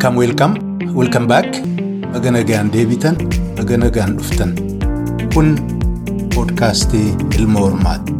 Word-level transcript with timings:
Welcome, 0.00 0.16
welcome, 0.16 0.54
welcome 0.96 1.26
back. 1.28 1.48
Baga 2.12 2.30
nagaan 2.32 2.70
deebitan, 2.72 3.18
baga 3.58 3.76
nagaan 3.76 4.16
dhuftan. 4.16 4.56
Kun 5.34 5.52
poodkaastii 6.34 7.12
Ilma 7.36 7.60
Hormaati. 7.66 8.16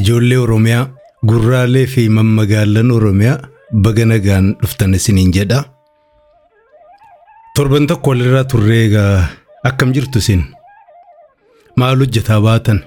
Ijoollee 0.00 0.38
Oromiyaa 0.38 0.88
gurraalee 1.28 1.86
fi 1.86 2.08
mammagaalan 2.08 2.90
Oromiyaa 2.98 3.38
baga 3.86 4.04
nagaan 4.06 4.54
dhuftan 4.62 4.94
isiniin 4.94 5.32
jedha. 5.36 5.62
Torban 7.56 7.86
tokko 7.86 8.10
walirraa 8.14 8.44
turree 8.44 8.84
egaa 8.88 9.26
akkam 9.64 9.92
jirtu 9.94 10.18
isin? 10.22 10.44
Maal 11.78 11.98
hojjetaa 12.02 12.40
baatan? 12.42 12.80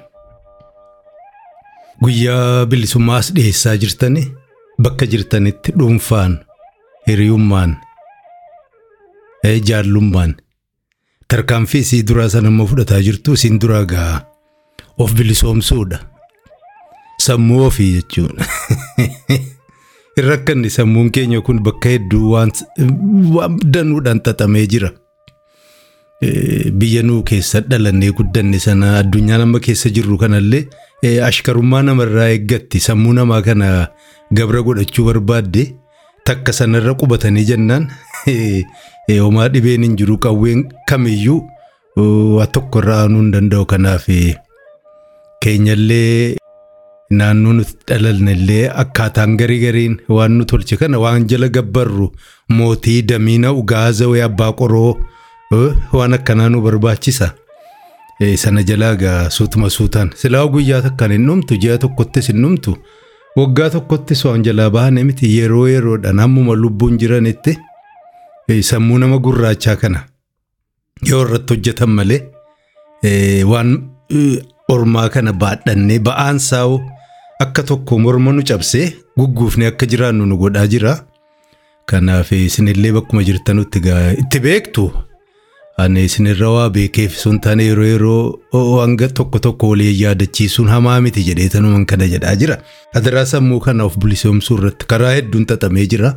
Guyyaa 2.04 2.66
bilisummaas 2.66 3.34
dhiyeessaa 3.36 3.76
jirtani 3.78 4.24
bakka 4.82 5.06
jirtanitti 5.12 5.74
dhuunfaan, 5.80 6.40
hiriyummaan, 7.08 7.78
jaallummaan 9.68 10.36
tarkaanfii 11.28 11.80
isii 11.86 12.04
duraa 12.08 12.30
sana 12.30 12.52
immoo 12.52 12.68
fudhataa 12.68 13.00
jirtu 13.08 13.34
isin 13.40 13.60
duraa 13.62 13.86
gaa 13.86 14.22
of 14.98 15.14
bilisoomsuudha. 15.20 16.00
Sammuu 17.22 17.64
ofii 17.66 17.94
jechuudha. 17.94 18.46
Hin 20.16 20.26
rakkanne 20.28 20.70
sammuun 20.70 21.12
keenya 21.12 21.42
kun 21.42 21.64
bakka 21.64 21.90
hedduu 21.90 22.32
waan 22.32 22.52
danuudhaan 23.74 24.22
xaxamee 24.26 24.66
jira. 24.68 24.92
Biyya 26.22 27.02
nuu 27.04 27.24
keessa 27.26 27.60
dhalannee 27.66 28.12
guddanne 28.18 28.60
sana 28.60 28.98
addunyaa 29.00 29.38
nama 29.42 29.60
keessa 29.60 29.90
jirru 29.90 30.18
kanallee 30.22 30.68
ashkarummaa 31.28 31.82
namarraa 31.88 32.28
eeggatti 32.34 32.80
sammuu 32.80 33.14
namaa 33.18 33.42
kana 33.48 33.70
gabra 34.40 34.62
godhachuu 34.68 35.06
barbaadde 35.08 35.64
takka 36.26 36.54
sanarra 36.54 36.94
qubatanii 36.94 37.46
jennaan. 37.50 37.88
Homaa 39.10 39.48
dhibeen 39.50 39.84
hin 39.84 39.96
jiru 39.98 40.18
qawween 40.26 40.62
kamiyyuu 40.88 41.42
waa 42.38 42.46
tokko 42.58 42.80
irra 42.84 42.98
aanuu 43.02 43.22
hin 43.24 43.32
danda'u 43.38 43.66
kanaaf 43.72 44.06
keenyallee 45.42 46.36
naannoo 47.20 47.54
nuti 47.58 47.74
dhalalnellee 47.90 48.68
akkaataan 48.84 49.34
garii 49.42 49.60
gariin 49.64 49.98
waan 50.18 50.32
nu 50.38 50.46
tolche 50.52 50.78
kana 50.84 51.00
waan 51.06 51.26
jala 51.34 51.50
gabbarru 51.58 52.12
mootii 52.60 53.02
damiina 53.14 53.52
ugaaza 53.64 54.06
abbaa 54.28 54.52
qoroo 54.62 54.94
waan 55.94 56.14
akkanaa 56.14 56.50
nu 56.50 56.62
barbaachisa. 56.62 57.32
Sana 58.36 58.64
jalaa 58.64 58.96
gaa 58.96 59.30
suutuma 59.30 59.70
suutaan 59.70 60.12
silaa 60.16 60.46
guyyaa 60.48 60.82
takkaan 60.82 61.12
hin 61.12 61.26
dhumtu 61.28 61.56
ji'a 61.62 61.78
tokkottis 61.78 62.28
hin 62.30 62.42
dhumtu 62.44 62.76
waggaa 63.38 63.70
tokkottis 63.76 64.26
waan 64.26 64.44
jalaa 64.48 64.70
bahane 64.76 65.04
miti 65.04 65.30
yeroo 65.38 65.64
yeroodhaan 65.68 66.20
hammuma 66.24 66.54
lubbuun 66.56 66.98
jiranitti 67.02 67.58
sammuu 68.70 68.98
nama 69.02 69.18
gurraachaa 69.28 69.76
kana 69.84 70.04
yoo 71.10 71.22
irratti 71.26 71.54
hojjetan 71.56 71.90
malee 72.00 72.22
waan 73.52 73.74
ormaa 74.70 75.10
kana 75.10 75.34
baadhannee 75.34 76.00
ba'aan 76.10 76.40
saa'u 76.50 76.80
akka 77.46 77.64
tokko 77.64 78.00
morma 78.00 78.32
nu 78.38 78.44
cabsee 78.52 78.88
gugguufnee 79.18 79.68
akka 79.74 79.86
jiraannu 79.86 80.26
nu 80.26 80.38
godhaa 80.38 80.68
jira. 80.68 80.98
Kanaaf 81.90 82.32
isinillee 82.32 82.92
bakkuma 83.00 83.24
jirtanutti 83.24 83.80
itti 84.22 84.40
beektu. 84.40 84.92
Ani 85.78 86.04
isinirra 86.04 86.50
waa 86.52 86.70
beekeef 86.70 87.16
sun 87.18 87.40
taane 87.40 87.64
yeroo 87.66 87.86
yeroo 87.86 88.80
hanga 88.82 89.08
tokko 89.08 89.40
tokko 89.40 89.70
walii 89.70 89.94
yaadachiisuun 90.02 90.68
hamaa 90.70 91.02
miti 91.02 91.24
jedhee 91.24 91.50
tanuman 91.50 91.86
kana 91.86 92.08
jedhaa 92.08 92.36
jira. 92.36 92.58
Adaraa 92.94 93.26
sammuu 93.26 93.60
kana 93.60 93.84
of 93.84 93.98
bilisoomsuu 93.98 94.58
irratti 94.58 94.86
karaa 94.88 95.14
hedduun 95.20 95.46
xaxamee 95.46 95.86
jira. 95.88 96.16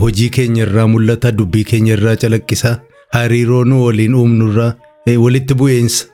Hojii 0.00 0.30
keenya 0.30 0.62
irraa 0.66 0.86
mul'ata, 0.88 1.32
dubbii 1.32 1.64
keenya 1.64 1.94
irraa 1.96 2.16
calaqqisa, 2.16 2.80
hariiroo 3.12 3.64
nu 3.64 3.84
waliin 3.84 4.14
uumnu 4.14 4.50
irraa 4.52 4.74
walitti 5.24 5.54
bu'iinsa 5.54 6.06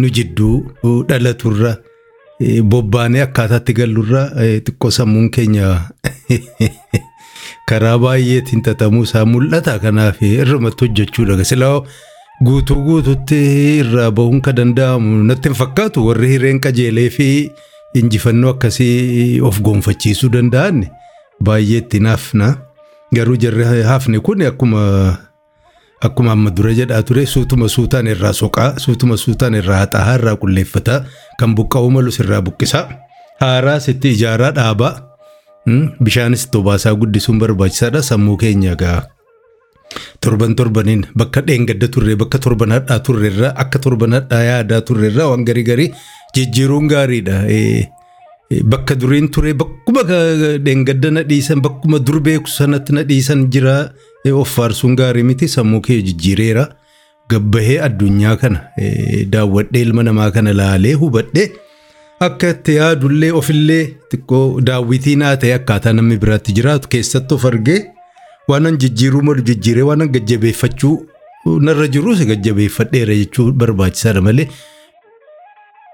nu 0.00 0.10
jidduu 0.18 0.54
dhalaturra 1.08 1.76
bobbaanee 2.72 3.22
akkaataatti 3.26 3.74
gallurra 3.80 4.22
xiqqoo 4.66 4.90
sammuun 4.98 5.30
keenya 5.30 5.68
karaa 7.70 7.98
baay'eetiin 8.04 8.62
xaxamuu 8.66 9.02
isaa 9.08 9.24
mul'ata. 9.24 9.78
Kanaaf 9.78 10.22
irrumatti 10.22 10.84
hojjechuudha 10.86 11.44
silaa 11.44 11.82
guutuu 12.44 12.80
guututti 12.86 13.38
irraa 13.78 14.10
bahuun 14.10 14.40
ka 14.40 14.52
danda'amu. 14.52 15.22
Natti 15.28 15.48
hin 15.48 15.56
fakkaatu 15.58 16.06
warri 16.06 16.28
hireen 16.34 16.60
qajeelee 16.60 17.10
fi 17.10 17.28
injifannoo 17.94 18.50
akkasii 18.54 19.40
of 19.40 19.60
gonfachiisuu 19.62 20.28
danda'an 20.32 20.86
baay'eetti 21.44 22.00
naafna 22.00 22.54
garuu 23.14 23.36
jarri 23.40 23.64
hafne 23.82 24.20
kun 24.20 24.42
akkuma 24.46 24.82
akkuma 26.04 26.32
amma 26.32 26.50
dura 26.50 26.72
jedhaa 26.76 27.02
ture 27.02 27.26
suutuma 27.26 27.68
suutaan 27.68 28.06
irraa 28.06 28.32
soqaa 28.32 28.78
suutuma 28.78 29.16
suutaan 29.16 29.54
irraa 29.60 29.78
haxaa 29.84 30.14
irraa 30.18 30.36
qulleeffataa 30.42 30.98
kan 31.40 31.54
buqqa'uu 31.58 31.90
malus 31.90 32.18
irraa 32.22 32.40
buqqisaa 32.48 32.84
haaraas 33.40 33.88
itti 33.88 34.12
ijaaraa 34.18 34.50
dhaabaa 34.58 34.92
bishaanis 36.00 36.44
itti 36.46 36.58
obaasaa 36.58 36.94
guddisuun 36.94 37.38
barbaachisaadha 37.38 38.02
sammuu 38.02 38.36
keenya 38.36 38.74
gaa 38.76 39.02
torban 40.20 40.54
torbaniin 40.54 41.04
bakka 41.16 41.40
dheengadda 41.48 41.88
turre 41.88 42.16
bakka 42.16 42.38
torban 42.38 42.70
hadhaa 42.76 42.98
turre 43.08 43.28
irraa 43.32 43.52
akka 43.64 43.78
torban 43.78 44.12
hadhaa 44.18 44.42
yaadaa 44.48 44.80
turre 44.90 45.06
irraa 45.12 45.28
waan 45.30 45.44
garii 45.44 45.64
garii 45.70 45.92
jijjiiruun 46.34 46.88
gaariidha. 46.88 47.38
Bakka 48.72 48.94
duriin 49.00 49.28
ture 49.28 49.52
bakkuma 49.54 50.02
dheengadda 50.64 51.10
na 51.12 51.22
dhiisan 51.30 51.60
bakkuma 51.60 51.98
dur 51.98 52.20
beeku 52.24 52.48
sanatti 52.48 52.92
na 52.96 53.02
dhiisan 53.04 53.48
jira 53.52 53.92
of 54.32 54.48
faarsuun 54.56 54.96
gaarii 54.96 55.22
miti 55.30 55.48
sammuu 55.48 55.80
kee 55.80 56.00
jijjiireera. 56.02 56.64
Gabbahee 57.28 57.76
addunyaa 57.86 58.36
kana 58.36 58.60
daawwadhee 59.32 59.82
ilma 59.84 60.02
namaa 60.02 60.30
kana 60.30 60.52
laalee 60.60 60.92
hubadhee. 61.02 61.50
Akka 62.26 62.48
itti 62.54 62.74
yaadullee 62.78 63.30
ofillee 63.40 63.82
xiqqoo 64.12 64.60
daawwitii 64.68 65.16
naa 65.22 65.36
ta'e 65.42 65.52
akkaataa 65.56 65.92
namni 65.98 66.16
biraatti 66.22 66.52
jiraatu 66.56 66.88
keessatti 66.94 67.34
of 67.34 67.44
argee 67.50 67.78
waanan 68.50 68.78
jijjiiruu 68.84 69.22
malu 69.28 69.42
jijjiiree 69.50 69.82
waanan 69.88 70.08
gajjabeeffachuu 70.16 70.94
narra 71.66 71.86
jirus 71.96 72.22
gajjabeeffadheera 72.30 73.14
jechuu 73.20 73.52
barbaachisaadha 73.60 74.20
malee. 74.28 74.48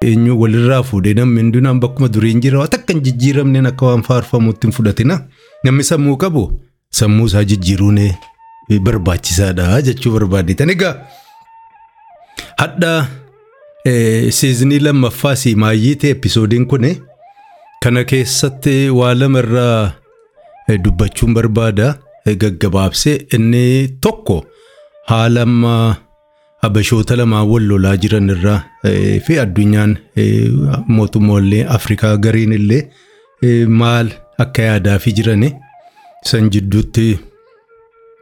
Eenyu 0.08 0.36
walirraa 0.40 0.82
fuudhee 0.90 1.14
namni 1.18 1.40
hundinaan 1.42 1.80
bakkuma 1.82 2.08
duriin 2.14 2.40
jira 2.46 2.58
waan 2.62 2.72
akka 2.78 2.92
hin 2.94 3.02
jijjiiramneen 3.08 3.66
akka 3.72 3.86
waan 3.90 4.02
faarfamuutti 4.08 4.66
hin 4.66 4.72
fudhatina. 4.78 5.18
Namni 5.64 5.84
sammuu 5.90 6.16
qabu 6.24 6.44
sammuu 7.00 7.26
isaa 7.32 7.44
jijjiiruun 7.52 8.00
barbaachisaadha 8.88 9.82
jechuu 9.90 10.12
barbaadeetan. 10.16 10.70
Egaa 10.76 10.94
hadhaa. 12.62 13.06
Siizinii 13.88 14.78
lammaffaa 14.80 15.36
siimaayyii 15.36 15.96
ta'e 16.02 16.10
episoodiin 16.16 16.64
kun 16.66 16.84
kana 17.82 18.04
keessatti 18.04 18.88
waa 18.98 19.14
lama 19.14 19.38
irraa 19.38 19.92
dubbachuun 20.84 21.34
barbaada. 21.34 21.98
Gaggabaabsee 22.42 23.26
inni 23.36 23.88
tokko 24.00 24.36
haala 25.10 25.44
habashoota 26.62 27.16
lamaan 27.16 27.46
wal 27.50 27.66
lolaa 27.68 27.96
jiran 27.96 28.30
irraa 28.34 28.62
fi 29.26 29.38
addunyaan 29.42 29.98
mootummoolee 30.88 31.66
Afrikaa 31.76 32.16
gariin 32.16 32.52
illee 32.52 32.88
maal 33.68 34.08
akka 34.38 34.62
yaadaa 34.62 34.98
fi 34.98 35.12
jiran 35.12 35.44
san 36.24 36.48
jidduutti 36.50 37.18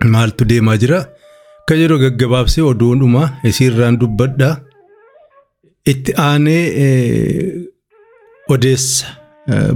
maaltu 0.04 0.44
deemaa 0.44 0.76
jira? 0.76 1.06
Kan 1.68 1.78
jedhu 1.78 1.98
gaggabaabsee 2.02 2.62
oduudhuma 2.64 3.30
isiirraan 3.44 4.00
dubbadha. 4.00 4.56
Itti 5.86 6.12
aanee 6.16 7.66
odeessa 8.48 9.06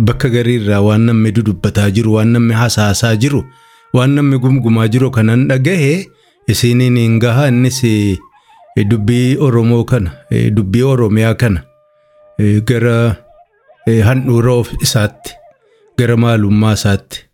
bakka 0.07 0.29
gariirraa 0.31 0.81
waan 0.87 1.01
namni 1.11 1.33
dudubbataa 1.39 1.91
jiru 1.91 2.13
waan 2.17 2.29
namni 2.37 2.55
hasaasaa 2.55 3.17
jiru 3.25 3.41
waan 3.99 4.11
namni 4.19 4.39
gumgumaa 4.45 4.87
jiru 4.89 5.11
kanan 5.17 5.49
dhagahe 5.51 6.07
isiniin 6.55 6.97
hin 7.03 7.19
gaha 7.25 7.49
innis 7.53 7.81
dubbii 8.91 9.37
Oromoo 9.49 9.85
kana 9.85 10.13
dubbii 10.59 10.83
Oromiyaa 10.93 11.35
kana 11.35 11.63
gara 12.71 12.97
handhuura 14.11 14.57
isaatti 14.89 15.35
gara 15.99 16.17
maalummaa 16.17 16.73
isaatti 16.79 17.25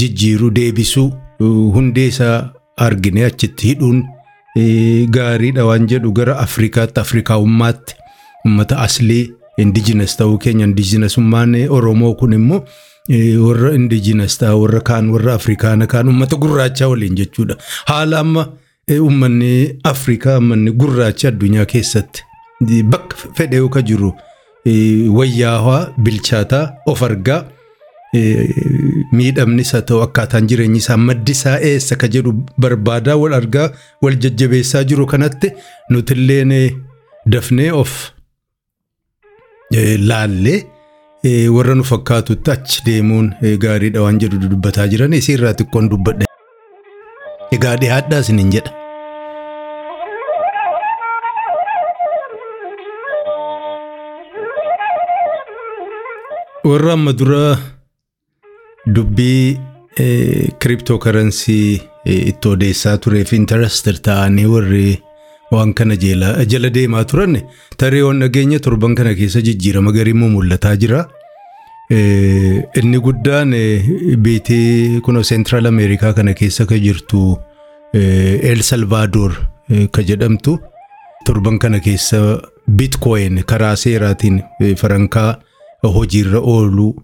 jijjiiruu 0.00 0.50
deebisuu 0.58 1.10
hundee 1.76 2.06
isaa 2.06 2.50
argine 2.76 3.24
achitti 3.24 3.66
hidhuun. 3.68 4.04
Gaariidha 4.56 5.64
waan 5.66 5.86
jedhu 5.88 6.12
gara 6.12 6.38
Afrikaatti 6.38 7.00
Afrikaawummaatti 7.00 7.94
uummata 8.46 8.78
aslii 8.78 9.32
indijinas 9.58 10.16
ta'uu 10.16 10.38
keenya 10.38 10.64
indijinasummaan 10.66 11.54
Oromoo 11.70 12.14
kun 12.14 12.32
immoo 12.32 12.64
warra 13.46 13.72
indijinas 13.74 14.38
ta'a 14.38 14.56
warra 14.56 14.80
kaan 14.80 15.10
warra 15.10 15.34
Afrikaana 15.34 15.86
kaan 15.86 16.08
uummata 16.08 16.36
gurraachaa 16.36 16.88
waliin 16.88 17.14
jechuudha. 17.16 17.56
Haala 17.86 18.18
amma 18.18 18.46
uummanni 18.98 19.78
Afrikaa 19.84 20.34
uummanni 20.38 20.70
gurraacha 20.72 21.28
addunyaa 21.28 21.64
keessatti 21.66 22.22
bakka 22.84 23.16
fedhe 23.34 23.56
yookaan 23.56 23.84
jiru 23.84 24.12
wayyaawaa 25.18 25.86
bilchaataa 25.98 26.72
of 26.86 27.02
argaa 27.02 27.44
miidhamnis 29.18 29.72
haa 29.74 29.82
ta'u 29.90 30.00
akkaataan 30.06 30.46
jireenyi 30.52 30.78
isaa 30.84 30.96
maddi 31.04 31.32
isaa 31.38 31.58
eessa 31.70 31.96
ka 32.02 32.08
jedhu 32.16 32.32
barbaadaa 32.64 33.16
wal 33.22 33.34
argaa 33.40 33.68
wal 34.06 34.16
jajjabeessaa 34.24 34.84
jiru 34.90 35.06
kanatti 35.12 35.52
nutilleen 35.96 36.52
dafnee 37.36 37.70
of 37.82 37.94
laallee 40.10 40.58
warra 41.56 41.74
nu 41.80 41.84
fakkaatutti 41.92 42.50
achi 42.56 42.82
deemuun 42.90 43.32
gaariidha 43.64 44.02
waan 44.06 44.18
jedhu 44.24 44.42
dubbataa 44.54 44.86
jiran 44.94 45.12
isiirraa 45.22 45.54
xiqqoon 45.60 45.88
dubbadha. 45.92 46.26
Egaa 47.56 47.76
dhiyaadhaa 47.82 48.20
isiniin 48.24 48.50
jedha. 48.56 48.70
Warra 56.64 56.92
amma 56.96 57.12
dura 57.12 57.58
dubbii 58.86 59.58
kiriptookarensii 60.60 61.80
itti 62.04 62.48
odeessaa 62.48 62.96
tureef 62.98 63.32
intarastir 63.32 63.98
ta'anii 64.08 64.46
warri 64.52 64.98
waan 65.52 65.74
kana 65.74 65.96
jala 65.96 66.70
deemaa 66.76 67.04
turan 67.04 67.36
taree 67.76 68.02
waan 68.02 68.18
nageenya 68.24 68.58
torban 68.58 68.94
kana 68.94 69.14
keessa 69.14 69.40
jijjiirama 69.48 69.92
garii 69.92 70.12
mul'ataa 70.14 70.76
jira. 70.76 71.06
Inni 71.90 72.98
guddaan 73.04 73.52
biitii 74.24 75.00
kun 75.04 75.22
seentiraal 75.24 75.66
Ameerikaa 75.66 76.12
kana 76.12 76.32
keessa 76.34 76.64
ka 76.66 76.78
jirtu 76.78 77.36
El 77.92 78.62
Salvaadoor 78.62 79.32
ka 79.92 80.02
jedhamtu. 80.02 80.58
Torban 81.26 81.58
kana 81.58 81.78
keessa 81.80 82.40
biitkoyin 82.70 83.42
karaa 83.44 83.76
seeraatiin 83.76 84.42
farankaa 84.76 85.36
hojiirra 85.82 86.40
ooluu 86.40 86.94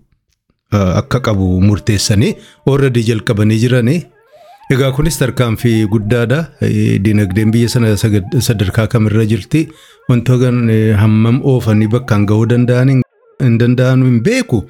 akka 0.72 1.20
qabu 1.20 1.60
murteessanii 1.60 2.34
ooradii 2.66 3.02
jalqabanii 3.10 3.58
jiranii. 3.64 4.02
Egaa 4.70 4.90
kunis 4.92 5.16
tarkaanfii 5.18 5.86
guddaadha. 5.88 6.40
Dinagdeen 7.04 7.50
biyya 7.52 7.68
sana 7.68 7.96
sadarkaa 7.96 8.86
kamirra 8.86 9.24
jirti. 9.26 9.68
Wantoota 10.08 10.50
hammam 11.00 11.40
oofanii 11.44 11.88
bakkaan 11.88 12.26
gahuu 12.26 12.46
danda'an 12.46 12.88
hin 13.40 13.58
danda'an 13.58 14.02
hin 14.04 14.20
beeku. 14.22 14.62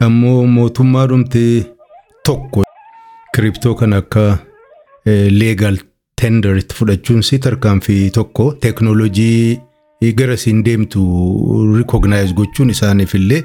Ammoo 0.00 0.46
mootummaa 0.46 1.06
dhumti 1.08 1.66
tokko 2.24 2.62
kiriptoo 3.34 3.74
kan 3.74 3.92
akka 3.92 4.38
leegaal 5.06 5.76
tenderitti 6.20 6.74
fudhachuun 6.74 7.22
si 7.22 7.38
tarkaanfii 7.38 8.10
tokko 8.10 8.52
teeknooloojii 8.60 9.60
gara 10.18 10.36
siin 10.36 10.64
deemtu 10.64 11.02
rikognaayiz 11.78 12.32
gochuun 12.34 12.70
isaaniif 12.74 13.14
illee 13.14 13.42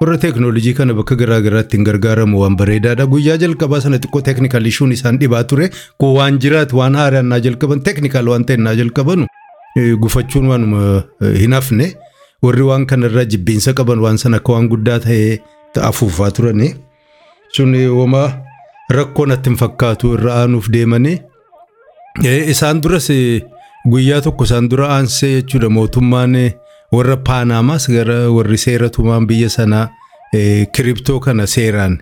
warra 0.00 0.16
teeknooloojii 0.22 0.74
kana 0.74 0.94
bakka 0.94 1.14
garaa 1.16 1.40
garaatti 1.40 1.76
hin 1.76 1.84
gargaaramu 1.88 2.40
waan 2.40 2.56
bareedaadha. 2.60 3.06
Guyyaa 3.06 3.36
jalqabaa 3.42 3.80
sana 3.80 3.98
xiqqoo 3.98 4.22
teeknikaal 4.28 4.66
ishuun 4.66 4.92
isaan 4.92 5.18
dhibaa 5.18 5.44
ture. 5.44 5.70
Kun 5.98 6.14
waan 6.18 6.38
jiraatu 6.44 6.76
waan 6.80 6.94
haaraan 7.00 7.26
naa 7.32 7.38
jalqaban 7.46 7.80
teeknikaal 7.88 8.28
waan 8.32 8.44
ta'e 8.44 8.56
naa 8.56 8.74
jalqabanu 8.80 9.26
gufachuun 10.02 10.46
waanuma 10.50 10.80
hin 11.42 11.52
hafne 11.56 11.86
warri 12.46 12.62
waan 12.70 12.86
kanarraa 12.86 13.24
jibbiinsa 13.34 13.72
qaban 13.78 13.98
waan 14.04 14.18
sana 14.22 14.36
akka 14.42 14.52
waan 14.52 14.68
guddaa 14.72 14.98
ta'ee 15.06 15.38
afuufaa 15.90 16.30
turani. 16.30 16.74
Sun 17.56 17.74
homaa 18.00 18.28
rakkoo 18.98 19.26
natti 19.30 19.50
hin 19.50 19.56
fakkaatu 19.62 20.12
irra 20.18 20.34
aanuuf 20.42 20.68
deemanii. 20.76 21.18
Isaan 22.54 22.80
duras 22.82 23.08
guyyaa 23.90 24.20
tokko 24.26 24.44
isaan 24.44 24.68
dura 24.70 24.88
aansee 24.96 25.32
jechuudha 25.40 25.68
mootummaan 25.70 26.36
warra 26.94 27.16
paanaamaas 27.28 27.88
gara 27.90 28.18
warri 28.36 28.58
seera 28.64 28.88
tumaan 28.96 29.26
biyya 29.26 29.48
sanaa 29.56 29.88
kiriptoo 30.74 31.20
kana 31.20 31.46
seeraan 31.46 31.98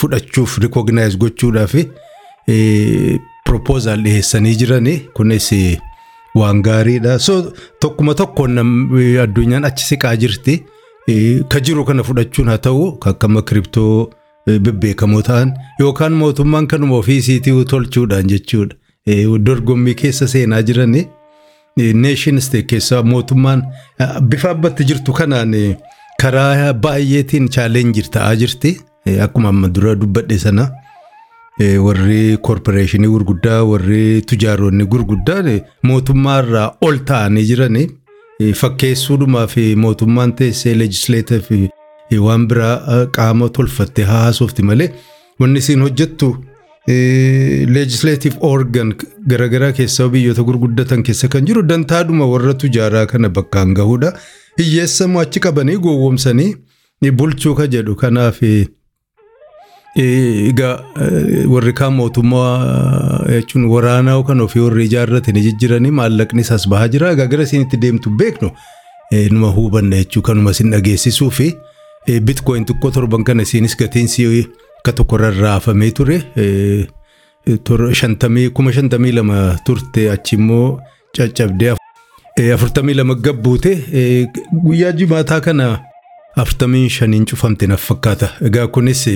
fudhachuuf 0.00 0.58
rikognaayiz 0.64 1.16
gochuudhaaf 1.24 1.74
propoozaal 3.46 4.02
dhiyeessanii 4.04 4.54
jiranii 4.60 4.98
kunis 5.14 5.48
waan 6.34 6.62
gaariidha. 6.62 7.18
So 7.18 7.52
tokkuma 7.80 8.14
tokkoon 8.14 8.58
addunyaan 9.22 9.64
achi 9.64 9.84
siqaa 9.84 10.16
jirti. 10.16 10.62
Ka 11.48 11.60
jiru 11.60 11.84
kana 11.84 12.02
fudhachuun 12.02 12.48
haa 12.48 12.58
ta'u 12.66 12.84
akkama 13.10 13.42
kiriptoo 13.42 14.10
bebbeekamoo 14.46 15.22
ta'an 15.22 15.52
yookaan 15.80 16.12
mootummaan 16.20 16.66
kanuma 16.66 16.96
ofiisiitii 17.02 17.64
tolchuudhaan 17.72 18.26
jechuudha. 18.32 18.76
Dorgommii 19.46 19.94
keessa 19.94 20.28
seenaa 20.28 20.62
jiranii. 20.62 21.06
Neeshin 21.76 22.36
isteet 22.38 22.66
keessaa 22.70 23.02
mootummaan 23.02 23.62
bifa 24.28 24.50
abbatti 24.50 24.84
jirtu 24.84 25.12
kanaan 25.12 25.54
karaa 26.22 26.72
baay'eetiin 26.72 27.48
chaalenjii 27.48 28.08
ta'aa 28.16 28.34
jirti. 28.36 28.80
Akkuma 29.22 29.48
amma 29.48 29.68
dura 29.68 29.94
dubbadhe 30.00 30.38
sana 30.38 30.68
warri 31.86 32.36
koorporeeshinii 32.42 33.08
gurguddaa 33.14 33.62
warri 33.70 34.22
tujaaronni 34.30 34.84
gurguddaan 34.92 35.48
mootummaarraa 35.88 36.68
ol 36.86 36.96
ta'anii 37.08 37.44
jiranii 37.50 37.88
fakkeessuudhumaa 38.60 39.46
fi 39.46 39.64
mootummaan 39.76 40.32
teessee 40.38 40.74
leejisleetiif 40.78 41.50
waan 42.26 42.46
biraa 42.48 43.06
qaama 43.16 43.48
tolfatte 43.48 44.04
haasofti 44.12 44.62
malee 44.62 44.88
wanni 45.40 45.58
isiin 45.58 45.82
hojjettu 45.86 46.30
leejisleetiif 46.88 48.36
organ 48.40 48.92
garaagaraa 49.28 49.72
keessaa 49.78 50.08
biyyoota 50.08 50.42
gurguddatan 50.42 51.02
keessa 51.02 51.28
kan 51.28 51.46
jiru 51.46 51.62
dantaadhuma 51.68 52.26
warra 52.26 52.54
tujaaraa 52.54 53.06
kana 53.06 53.28
bakkaan 53.28 53.74
gahuudha. 53.74 54.12
Hiyyeessamoo 54.58 55.20
achi 55.22 55.40
qabanii 55.40 55.76
gowwoomsanii 55.78 56.54
bulchuu 57.18 57.54
ka 57.54 57.66
jedhu 57.66 57.94
kanaaf 57.96 58.42
egaa 60.02 60.74
warri 61.54 61.72
kaan 61.80 61.92
mootummaa 61.94 63.24
jechuun 63.30 63.64
waraanaa 63.74 64.22
kan 64.28 64.40
ofii 64.40 64.60
warri 64.66 64.84
ijaarrate 64.90 65.32
ni 65.32 65.40
jijjiiranii 65.46 65.90
maallaqni 66.00 66.40
isaas 66.46 66.68
bahaa 66.68 66.88
jira. 66.88 67.10
Egaa 67.12 67.26
gara 67.26 67.42
isinitti 67.42 67.76
deemtu 67.76 68.10
beeknu 68.10 68.50
numa 69.30 69.48
hubanna 69.58 69.96
jechuu 70.02 70.22
kanuma 70.22 70.50
isin 70.50 70.70
dhageessisuu 70.74 71.30
fi 71.30 71.54
bitcoin 72.28 72.64
xiqqoo 72.64 72.90
torban 72.90 73.24
kana 73.24 73.42
isinis 73.42 73.76
gatiinsi 73.76 74.46
akka 74.82 74.92
tokko 74.92 75.16
rarraafamee 75.18 75.90
ture. 75.92 76.18
Shantamii 77.92 78.48
kuma 78.50 78.72
shantamii 78.72 79.12
lama 79.12 79.56
turte 79.66 80.10
achi 80.10 80.36
immoo 80.36 80.80
caccabdee 81.16 81.74
afurtamii 82.54 82.94
lama 82.94 83.14
gabbuute 83.14 83.72
guyyaa 84.52 84.92
jimaataa 84.92 85.40
kana 85.40 85.80
afurtamii 86.36 86.88
shaniin 86.88 87.24
cufamte 87.26 87.66
naaf 87.66 87.80
fakkaata. 87.86 88.28
Egaa 88.46 88.66
kunis 88.66 89.08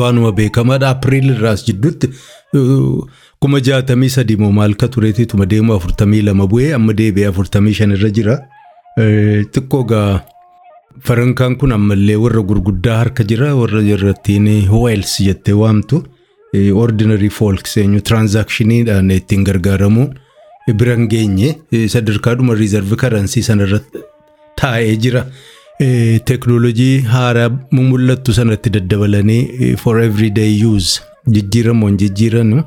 waanuma 0.00 0.32
beekamaadha 0.32 0.88
apiriil 0.90 1.30
irraas 1.30 1.64
jidduutti 1.66 2.08
kuma 3.40 3.60
jaatamii 3.60 4.08
sadii 4.10 4.36
moo 4.36 4.52
maal 4.52 4.74
ka 4.74 4.88
tureeti 4.88 5.26
tuma 5.26 5.46
deemu 5.46 5.74
afurtamii 5.74 6.22
lama 6.22 6.46
bu'ee 6.46 6.72
amma 6.74 6.92
deebi'ee 6.92 7.26
afurtamii 7.28 7.72
shan 7.74 7.92
irra 7.92 8.10
jira. 8.10 8.38
Xiqqoo 9.52 9.84
gaa 9.84 10.20
farankaan 11.00 11.56
kun 11.56 11.72
ammallee 11.72 12.16
warra 12.24 12.42
gurguddaa 12.50 12.96
harka 12.98 13.24
jira 13.24 13.54
warra 13.60 13.82
jirrattiin 13.88 14.48
weels 14.70 15.14
jettee 15.28 15.54
waamtu 15.62 16.02
ordinary 16.84 17.28
folks 17.30 17.76
eenyu 17.82 18.00
transaakshiniidhaan 18.10 19.10
ittiin 19.10 19.44
gargaaramu 19.48 20.04
bira 20.80 20.94
hin 20.96 21.08
geenye 21.14 21.54
sadarkaadhuma 21.94 22.54
riizarvi 22.60 22.96
karansii 22.96 23.42
sanarratti 23.42 23.98
taa'ee 24.60 24.96
jira. 25.06 25.24
Teeknooloojii 26.28 27.00
haaraa 27.12 27.48
mul'attu 27.72 28.32
sanatti 28.36 28.70
daddabalanii 28.74 29.76
for 29.82 30.00
everyday 30.02 30.52
use 30.66 31.00
jijjiiramoon 31.36 31.96
jijjiiranu 32.02 32.62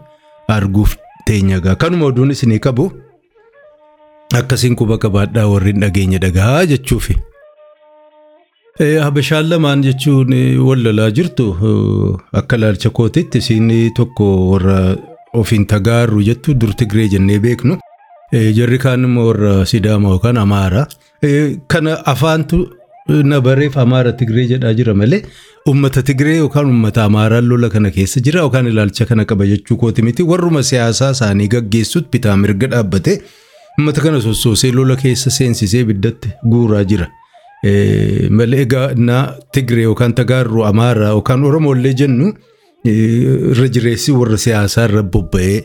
arguuf 0.58 0.96
teenya 1.28 1.60
gaa 1.68 1.76
kanuma 1.84 2.06
oduun 2.10 2.32
isinii 2.36 2.60
qabu 2.66 2.90
akkasiin 4.42 4.76
quba 4.82 4.98
qabaadhaa 5.06 5.48
warri 5.54 5.72
hin 5.72 5.82
dhageenye 5.86 6.18
dhagaa 6.26 6.66
jechuufi. 6.74 7.16
Habashaan 8.80 9.48
lamaan 9.50 9.82
jechuun 9.84 10.32
wal 10.60 11.12
jirtu 11.16 11.46
akka 12.34 12.58
ilaalcha 12.58 12.90
kootitti 12.90 13.38
isiin 13.38 13.94
tokko 13.96 14.26
warra 14.52 14.98
ofiin 15.34 15.66
tagaarru 15.66 16.20
jettu 16.22 16.54
dur 16.60 16.74
Tigree 16.76 17.08
jennee 17.08 17.40
beeknu. 17.40 17.78
Jarri 18.34 18.78
kaan 18.78 19.04
immoo 19.08 19.28
warra 19.32 19.66
Sidaama 19.66 20.10
yookaan 20.10 20.38
Amaara. 20.38 20.88
Kana 21.70 22.04
afaantu 22.06 22.68
na 23.08 23.40
bareef 23.40 23.78
Amaara 23.78 24.12
Tigree 24.12 24.48
jedhaa 24.50 24.74
jira 24.74 24.94
malee 24.94 25.24
uummata 25.70 26.04
Tigree 26.04 26.38
yookaan 26.44 26.66
uummata 26.68 27.06
Amaaraan 27.06 27.48
lola 27.48 27.70
kana 27.70 27.92
keessa 27.92 28.20
jira 28.20 28.42
yookaan 28.44 28.68
ilaalcha 28.68 29.06
kana 29.06 29.24
qaba 29.26 29.46
jechuu 29.48 29.78
kooti 29.78 30.02
miti. 30.02 30.22
Warruma 30.24 30.64
siyaasaa 30.64 31.12
isaanii 31.12 31.48
gaggeessutti 31.48 32.10
bitaa 32.12 32.36
mirga 32.38 32.68
dhaabbate 32.68 33.22
uummata 33.80 34.02
kana 34.02 34.20
sossoosee 34.22 34.72
lola 34.76 34.96
keessa 34.98 35.30
seensisee 35.32 35.84
biddatti 35.86 36.30
guuraa 36.44 36.84
jira. 36.84 37.08
Malee 38.30 38.62
egaa 38.66 38.94
na 38.96 39.36
Tigree 39.52 39.84
yookaan 39.90 40.14
Tagaarru 40.14 40.66
Amaaraa 40.66 41.10
yookaan 41.18 41.44
Oromoollee 41.44 41.94
jennu 42.02 42.34
irra 42.86 43.68
jireessi 43.78 44.12
warra 44.12 44.38
siyaasaa 44.38 44.86
irra 44.90 45.04
bobba'ee 45.04 45.62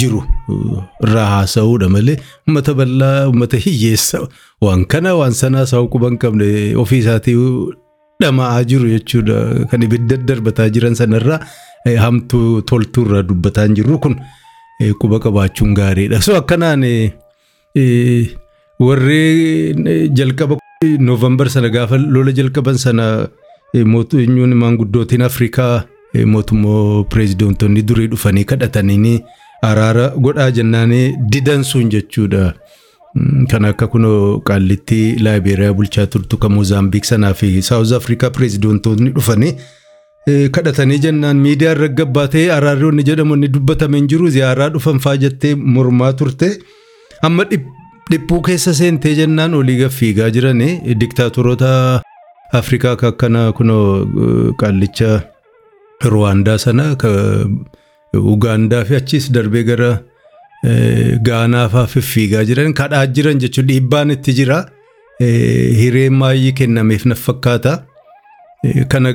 jiru 0.00 0.20
irraa 1.04 1.26
haasa'uudha 1.34 1.88
malee 1.94 2.16
uummata 2.46 2.74
bal'aa 2.80 3.26
uummata 3.30 3.56
hiyyeessa 3.66 4.20
waan 4.66 4.84
kana 4.94 5.14
waan 5.20 5.32
sanaa 5.40 5.66
saawwa 5.70 5.88
quban 5.94 6.18
qabne 6.24 6.48
ofii 6.82 6.98
isaatii 7.04 7.36
dhama'aa 8.22 8.64
jiru 8.72 8.88
jechuudha 8.94 9.38
kan 9.70 9.82
ibidda 9.88 10.16
darbataa 10.28 10.68
jiran 10.76 10.94
sanarraa 11.00 11.40
hamtuu 12.04 12.60
toltuurraa 12.72 13.22
dubbataa 13.30 13.66
jiru 13.80 13.98
kun 14.04 14.16
quba 15.00 15.18
qabaachuun 15.24 15.74
gaariidha. 15.74 16.20
So 16.22 16.36
akkanaan 16.36 16.84
warri 18.78 19.74
jalqaba 20.14 20.56
noovembar 21.08 21.48
sana 21.50 21.68
gaafa 21.76 21.98
lola 21.98 22.32
jalqaban 22.32 22.78
sana 22.78 23.28
mootummaan 23.74 24.54
maanguddootiin 24.62 25.22
Afrikaa 25.22 25.84
mootummoo 26.34 27.04
pireezidontonni 27.04 27.82
durii 27.88 28.06
dhufanii 28.12 28.44
kadhatanii 28.52 29.18
araara 29.70 30.08
godhaa 30.26 30.50
jennaanii 30.50 31.16
didan 31.32 31.64
sun 31.64 31.90
jechuudha. 31.90 32.54
Kan 33.50 33.64
akka 33.64 33.86
kunoo 33.92 34.40
qaallitti 34.48 35.16
laayibeeriyaa 35.24 35.72
bulchaa 35.74 36.06
turtu 36.06 36.36
kan 36.38 36.52
Moozaambiik 36.52 37.04
sanaa 37.04 37.34
fi 37.34 37.62
Saawuz 37.62 37.92
Afrikaa 37.92 38.30
pireezidontonni 38.30 39.10
dhufanii 39.16 39.54
kadhatanii 40.56 40.98
jennaan 41.04 41.36
miidiyaa 41.44 41.72
irra 41.76 41.88
gabbaatee 42.00 42.50
araarroonni 42.56 43.02
jedhamu 43.10 43.34
inni 43.38 43.48
dubbatame 43.54 43.96
hin 43.98 44.08
jiru 44.12 44.28
ziyaaraa 44.36 44.68
dhufan 44.74 44.98
faa 45.06 45.16
jettee 45.16 45.54
mormaa 45.54 46.12
turte. 46.12 46.58
Amma 47.22 47.44
dhiphuu 48.10 48.40
keessa 48.48 48.74
seentee 48.80 49.14
jennaan 49.20 49.54
olii 49.60 49.78
gaffiigaa 49.82 50.30
jiranii 50.36 50.94
diktaatoroota 51.00 51.70
Afrikaa 52.60 52.92
akka 52.96 53.08
akkanaa 53.12 53.52
kunoo 53.52 54.06
qaallicha 54.60 55.10
Ruwaandaa 56.12 56.58
sana 56.58 56.86
Ugaandaa 58.32 58.84
fi 58.90 58.94
achis 59.00 59.32
darbee 59.32 59.62
gara 59.70 59.90
Gaanaa 61.28 61.66
fa'aa 61.74 61.86
fiffiigaa 61.94 62.44
jiran 62.50 62.72
kadhaa 62.80 63.06
jiran 63.18 63.38
jechuun 63.42 63.66
dhiibbaan 63.68 64.10
itti 64.14 64.32
jira. 64.38 64.56
Hireen 65.20 66.12
maayyii 66.22 66.52
kennameef 66.60 67.04
na 67.06 67.14
fakkaata. 67.14 67.74
Kana 68.88 69.12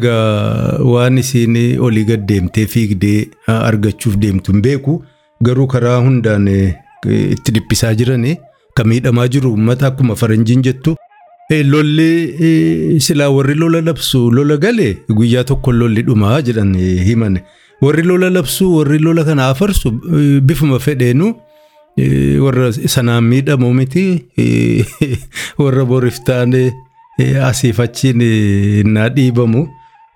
waan 0.92 1.18
isiin 1.18 1.58
olii 1.88 2.04
gad 2.12 2.24
deemtee 2.30 2.66
fiigdee 2.76 3.28
argachuuf 3.48 4.16
deemtu 4.22 4.52
hin 4.54 4.62
beeku. 4.62 4.96
Garuu 5.44 5.68
karaa 5.68 5.98
hundaan 6.06 6.48
itti 6.48 7.52
dhiphisaa 7.58 7.94
jiranii 7.94 8.38
kan 8.76 8.88
miidhamaa 8.88 9.28
jiru 9.28 9.52
uummata 9.52 9.88
akkuma 9.88 10.16
faranjiin 10.16 10.62
jettu. 10.64 10.96
Lolli 11.50 13.00
silaa 13.00 13.30
warri 13.30 13.54
lola 13.56 13.82
labsu 13.82 14.32
lola 14.32 14.58
galee? 14.58 14.98
Guyyaa 15.10 15.44
tokko 15.44 15.72
lolli 15.72 16.02
dhumaa 16.04 16.42
jedhan 16.42 16.74
himan. 16.78 17.40
Warri 17.82 18.04
lola 18.04 18.30
labsu 18.30 18.70
warri 18.78 19.00
lola 19.00 19.24
kana 19.24 19.50
afarsu 19.50 19.92
bifuma 20.42 20.80
fedheenu. 20.80 21.36
Warra 22.42 22.72
sanaan 22.74 23.24
miidhamu 23.30 23.74
miti 23.74 24.26
warra 25.62 25.86
boriif 25.86 26.24
taane 26.26 26.72
asiif 27.50 27.80
achiin 27.80 28.24
naa 28.94 29.10
dhiibamu. 29.10 29.68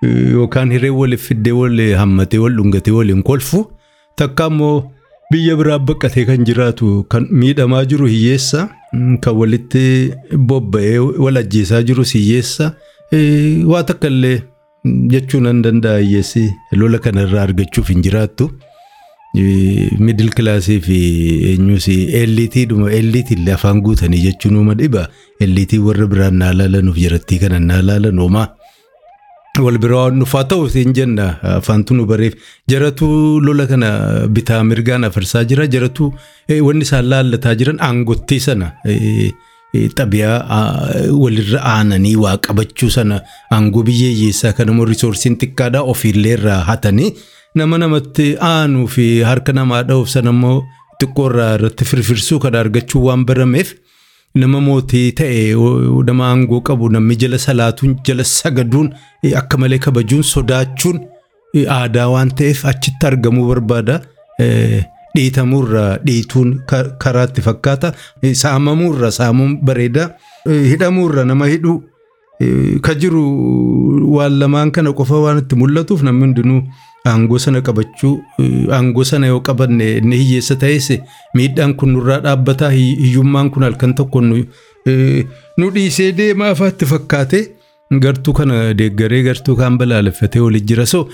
Yookaan 0.01 0.71
hiree 0.71 0.89
waliif 0.89 1.27
fiddee 1.29 1.51
wal 1.53 1.77
hammatee 1.97 2.39
wal 2.39 2.55
dhungatee 2.57 2.91
waliin 2.93 3.21
kolfu. 3.23 3.67
Takka 4.15 4.47
immoo 4.47 4.91
biyya 5.31 5.55
biraa 5.59 5.79
baqatee 5.87 6.25
kan 6.29 6.45
jiraatu 6.49 6.89
kan 7.11 7.27
miidhamaa 7.41 7.83
jiru 7.91 8.07
hiyyeessa 8.13 8.61
kan 9.23 9.35
walitti 9.41 9.83
bobba'ee 10.51 10.99
wal 11.25 11.37
ajjeesaa 11.43 11.81
jirus 11.89 12.13
hiyyeessa 12.17 12.71
waa 13.71 13.83
takka 13.89 14.07
illee 14.13 14.37
jechuu 15.13 15.41
nan 15.47 15.61
danda'a 15.65 15.99
hiyyeessi 16.05 16.45
lola 16.81 16.99
kanarraa 17.05 17.43
argachuuf 17.47 17.89
hin 17.93 18.01
jiraattu. 18.07 18.49
Miidil 20.05 20.29
kilaasii 20.37 20.79
fi 20.85 20.97
eenyus 21.49 21.87
elliitii 22.21 22.65
dhuma 22.69 22.91
elliitii 22.99 23.35
illee 23.39 23.53
afaan 23.57 23.81
guutanii 23.85 24.21
jechuun 24.27 24.55
uuma 24.61 24.73
dhiba. 24.79 25.03
Elliitii 25.45 25.79
warra 25.87 26.07
biraan 26.13 26.35
naa 26.41 26.53
laalanuuf 26.59 26.97
jarattii 27.03 27.39
kana 27.43 27.59
naa 27.59 27.81
laalan 27.89 28.19
uumaa. 28.25 28.47
Wal 29.65 29.77
biraa 29.81 30.03
waan 30.05 30.19
dhufaa 30.21 30.43
ta'u 30.51 30.67
hin 30.73 30.93
jenna 30.93 31.25
afaantu 31.57 31.95
nu 31.97 32.05
bareef. 32.05 32.33
Jaratu 32.69 33.07
lola 33.41 33.65
kana 33.71 33.89
bitaa 34.29 34.61
mirgaan 34.63 35.03
afarsaa 35.09 35.43
jira. 35.49 35.65
Jaratu 35.75 36.13
wanni 36.67 36.85
isaan 36.87 37.09
laallataa 37.13 37.55
jiran 37.61 37.79
aangottii 37.89 38.39
sana. 38.47 38.71
xabiyaa 39.97 40.37
walirra 41.21 41.59
aananii 41.71 42.15
waa 42.23 42.37
qabachuu 42.45 42.87
sana 42.95 43.17
aangoo 43.55 43.83
biyya 43.87 44.09
hiyyeessaa 44.13 44.53
kan 44.57 44.69
immoo 44.73 44.85
riisoorsiin 44.89 45.35
xiqqaadhaa 45.41 45.81
ofiillee 45.93 46.31
irraa 46.37 46.61
hatanii 46.69 47.09
nama 47.61 47.77
namatti 47.83 48.27
aanuu 48.49 48.87
fi 48.95 49.05
harka 49.29 49.53
namaa 49.57 49.81
dha'uuf 49.89 50.09
sana 50.13 50.31
immoo 50.35 50.55
xiqqoorraa 51.03 51.49
irratti 51.57 51.85
firfirsuu 51.91 52.39
kan 52.45 52.55
argachuu 52.61 53.03
waan 53.07 53.25
barameef 53.31 53.73
nama 54.43 54.59
mootii 54.61 55.11
ta'e 55.19 55.39
nama 56.09 56.25
aangoo 56.31 56.61
qabu 56.69 56.89
namni 56.95 57.15
jala 57.23 57.37
salaatuun 57.47 57.95
jala 58.09 58.23
sagaduun 58.23 58.89
akka 59.41 59.57
malee 59.63 59.79
kabajuun 59.85 60.23
sodaachuun 60.33 60.99
aadaa 61.79 62.07
waan 62.13 62.29
ta'eef 62.41 62.65
achitti 62.73 63.05
argamuu 63.11 63.47
barbaada. 63.51 63.99
dhiitamuurra 65.17 65.83
dhiituun 66.07 66.49
karaatti 67.03 67.41
fakkaata. 67.41 67.89
Saamamuurra 68.41 69.09
saamuun 69.11 69.57
bareeda. 69.69 70.03
Hidhamuurra 70.71 71.23
nama 71.25 71.47
hidhu 71.53 71.73
ka 72.85 72.93
jiru 73.03 73.23
waan 74.15 74.35
lamaan 74.41 74.71
kana 74.75 74.93
qofa 74.99 75.17
waan 75.23 75.39
itti 75.41 75.55
mul'atuuf 75.61 76.03
namni 76.07 76.25
hundinuu 76.27 76.61
aangoo 77.09 77.39
sana 77.45 77.61
qabachuu 77.67 78.13
aangoo 78.77 79.03
sana 79.11 79.27
yoo 79.33 79.39
qabanne 79.49 79.91
inni 79.97 80.17
hiyyeessa 80.23 80.55
ta'es 80.63 80.87
miidhaan 81.39 81.73
kun 81.81 81.93
nurraa 81.97 82.19
dhaabbataa 82.25 82.69
hiyyummaan 82.77 83.49
kun 83.51 83.63
halkan 83.67 83.93
tokko 84.01 84.21
nu 84.29 85.69
dhiisee 85.75 86.11
deemaa 86.17 86.49
afaatti 86.55 86.85
fakkaate. 86.85 87.39
Gartuu 88.03 88.33
kana 88.37 88.55
deeggaree 88.79 89.21
gartuu 89.23 89.53
kaan 89.55 89.77
balaaleffatee 89.79 90.41
waliin 90.45 90.65
jira. 90.69 90.85
So 90.85 91.07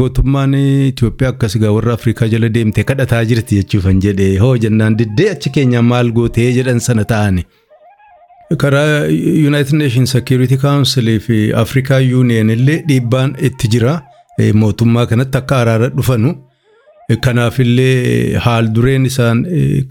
mootummaan 0.00 0.54
Itoophiyaa 0.54 1.30
akkas 1.34 1.56
gaa 1.60 1.72
warra 1.76 1.92
Afrikaa 1.98 2.28
jala 2.34 2.48
deemtee 2.54 2.84
kadhataa 2.90 3.24
jirti 3.30 3.58
jechuufan 3.60 4.00
jedhee 4.04 4.38
hoo 4.44 4.54
jennaan 4.64 4.96
diddee 4.98 5.30
achi 5.34 5.50
keenya 5.56 5.82
maal 5.82 6.10
gootee 6.18 6.52
jedhan 6.58 6.80
sana 6.80 7.04
ta'ani. 7.04 7.44
Karaa 8.58 9.04
United 9.48 9.74
Nations 9.82 10.10
Security 10.16 10.56
Council 10.56 11.18
fi 11.20 11.52
Afrikaa 11.64 11.98
Union 12.20 12.50
illee 12.50 12.82
dhiibbaan 12.88 13.34
itti 13.50 13.68
jira. 13.74 14.00
Mootummaa 14.62 15.06
kanatti 15.06 15.38
akka 15.38 15.56
araara 15.62 15.88
dhufanu. 15.96 16.34
Kanaafillee 17.24 18.36
haal 18.44 18.68
dureen 18.74 19.06
isaan 19.10 19.44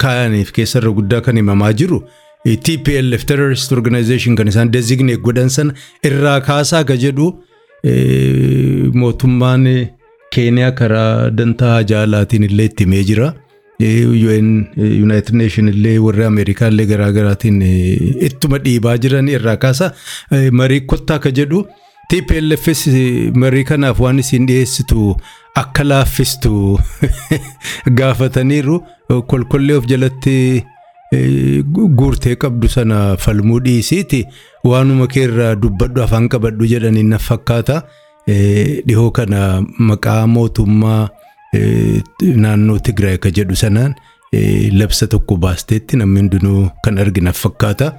kaayaniif 0.04 0.52
keessarra 0.58 0.90
guddaa 0.98 1.20
kan 1.20 1.36
himamaa 1.36 1.72
jiru. 1.72 2.02
TPLF 2.66 3.24
terrorist 3.26 3.72
organization 3.72 4.36
kan 4.36 4.48
isaan 4.48 4.70
designate 4.72 5.20
godhan 5.26 5.48
sana 5.50 5.72
irraa 6.10 6.40
kaasaa 6.48 6.84
ka 6.90 6.96
jedhu 7.04 7.26
mootummaan 9.02 9.66
keeniyaa 10.34 10.70
karaa 10.80 11.30
dantaa 11.40 11.82
jaalaatiin 11.92 12.44
illee 12.50 12.64
itti 12.70 12.84
himee 12.84 13.02
jira. 13.10 13.32
UN 13.80 14.48
United 15.02 15.34
Nation 15.40 15.68
illee 15.68 15.98
warri 16.04 16.24
Ameerikaa 16.24 16.68
illee 16.72 16.86
garaagaraatiin 16.92 17.60
ittuma 18.28 18.58
dhiibaa 18.64 18.96
jiran 19.04 19.28
irraa 19.34 19.56
kaasa 19.64 19.90
marii 20.60 20.80
kottaa 20.92 21.18
ka 21.26 21.30
jedhu 21.40 21.60
TPLFs 22.08 22.86
marii 23.36 23.64
kanaaf 23.68 23.98
waan 24.00 24.18
isin 24.18 24.46
dhiyeessitu 24.48 25.14
akka 25.54 25.84
laaffistu 25.84 26.80
gaafataniiru 27.98 28.76
kolkollee 29.32 29.76
of 29.76 29.86
jalatti 29.90 30.64
guurtee 31.72 32.36
qabdu 32.36 32.68
sana 32.68 33.16
falmuu 33.16 33.60
dhiisiiti 33.64 34.24
waanuma 34.64 35.06
keerraa 35.06 35.54
dubbadhu 35.54 36.02
afaan 36.02 36.28
qabadhu 36.28 36.66
jedhanii 36.66 37.02
na 37.02 37.18
fakkaata. 37.18 37.82
Dhihoo 38.86 39.10
kana 39.10 39.62
maqaa 39.78 40.26
mootummaa 40.26 41.08
naannoo 42.36 42.78
Tigraay 42.78 43.18
ka 43.18 43.30
jedhu 43.30 43.56
sanaan 43.56 43.94
labsa 44.80 45.06
tokko 45.06 45.36
baasteetti 45.36 45.96
namni 45.96 46.20
hundinuu 46.20 46.68
kan 46.84 46.98
argina 46.98 47.32
fakkaata. 47.32 47.92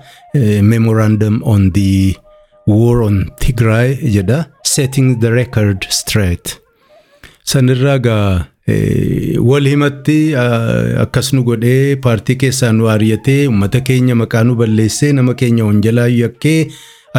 Memorandum 0.61 1.41
on 1.43 1.71
the 1.71 2.15
war 2.69 3.01
on 3.07 3.17
Tigray 3.41 3.89
jedha 4.15 4.39
setting 4.63 5.19
the 5.19 5.31
record 5.31 5.85
straight. 5.89 6.57
Sanirraa 7.43 7.97
gaa 7.99 8.45
wal 9.49 9.65
himatti 9.71 10.17
akkas 11.03 11.33
nu 11.33 11.43
godhee 11.43 11.95
paartii 12.05 12.35
keessaa 12.43 12.71
nu 12.77 12.89
ari'atee 12.93 13.41
uummata 13.47 13.79
keenya 13.87 14.15
maqaa 14.21 14.43
nu 14.43 14.55
balleessee 14.59 15.11
nama 15.17 15.33
keenya 15.33 15.65
wanjalaa 15.69 16.07
yakkee 16.07 16.67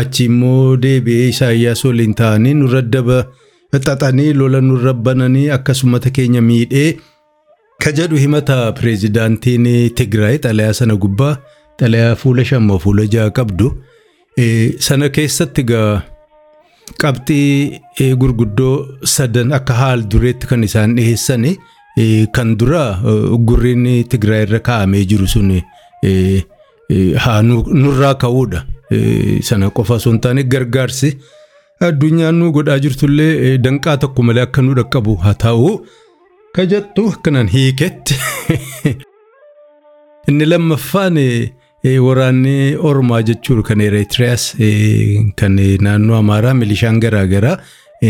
achi 0.01 0.25
immoo 0.31 0.77
deebi'ee 0.85 1.29
Isaayyaas 1.35 1.85
waliin 1.85 2.15
ta'anii 2.21 2.55
nurra 2.61 2.83
daba 2.83 3.19
xaxanii 3.73 4.33
lola 4.41 4.61
nurra 4.69 4.93
bananii 4.95 5.49
akkas 5.57 5.83
uummata 5.85 6.11
keenya 6.19 6.43
miidhee 6.51 6.89
ka 7.83 7.93
jedhu 7.99 8.17
himata 8.23 8.59
pireezidaantiin 8.79 9.67
Tigraay 9.99 10.39
xalayaa 10.45 10.73
sana 10.83 10.97
gubbaa 11.05 11.35
xalayaa 11.81 12.15
fuula 12.23 12.45
shan 12.53 12.71
fuula 12.85 13.07
ja'a 13.17 13.31
qabdu 13.41 13.73
sana 14.81 15.09
keessatti 15.09 15.63
gaa 15.73 16.03
qabxii 17.01 18.15
gurguddoo 18.21 19.05
sadan 19.05 19.53
akka 19.53 19.75
haal 19.75 20.07
dureetti 20.11 20.47
kan 20.47 20.65
isaan 20.65 20.97
dhiheessani 20.97 21.57
kan 22.33 22.57
dura 22.59 22.85
gurriin 23.49 23.87
Tigraay 24.09 24.47
irra 24.47 24.61
kaa'amee 24.69 25.05
jiru 25.05 25.27
sun 25.27 25.51
haa 27.25 27.43
nurraa 27.43 28.15
ka'uudha. 28.15 28.65
Sana 29.43 29.71
qofa 29.71 29.95
osoo 29.95 30.13
hin 30.13 30.21
taane 30.21 30.43
gargaarsi 30.55 31.13
addunyaan 31.89 32.35
nu 32.39 32.51
godhaa 32.53 32.79
jirtullee 32.85 33.59
danqaa 33.65 33.97
tokko 34.05 34.23
malee 34.23 34.43
akka 34.47 34.63
nu 34.63 34.75
dhaqqabu 34.79 35.15
haa 35.25 35.35
ta'u 35.45 35.71
ka 36.57 36.67
jettu 36.73 37.09
akkanaan 37.13 37.49
hiiketti. 37.55 38.19
Inni 40.29 40.47
lammaffaan 40.47 41.17
waraanni 41.85 42.77
Oromaa 42.77 43.23
jechuun 43.23 43.63
kan 43.63 43.81
Eritiriyaas 43.81 44.57
kan 45.37 45.57
naannoo 45.81 46.17
Amaaraa 46.19 46.55
milishaan 46.55 47.01
garaagaraa 47.01 47.59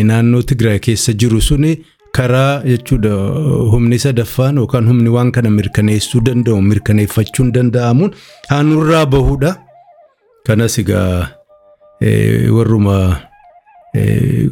naannoo 0.04 0.42
Tigraay 0.42 0.78
keessa 0.78 1.12
jiru 1.12 1.40
suni 1.40 1.84
karaa 2.12 2.62
jechuudha 2.64 3.14
humni 3.70 3.98
sadaffaan 3.98 4.56
yookaan 4.56 4.86
humni 4.88 5.08
waan 5.08 5.30
kana 5.32 5.50
mirkaneessuu 5.50 6.20
danda'u 6.26 6.60
mirkaneeffachuun 6.62 7.52
danda'amuun 7.54 8.14
haanurraa 8.48 9.06
bahuudha. 9.06 9.56
Kanas 10.46 10.78
egaa 10.78 11.28
warruma 12.50 13.20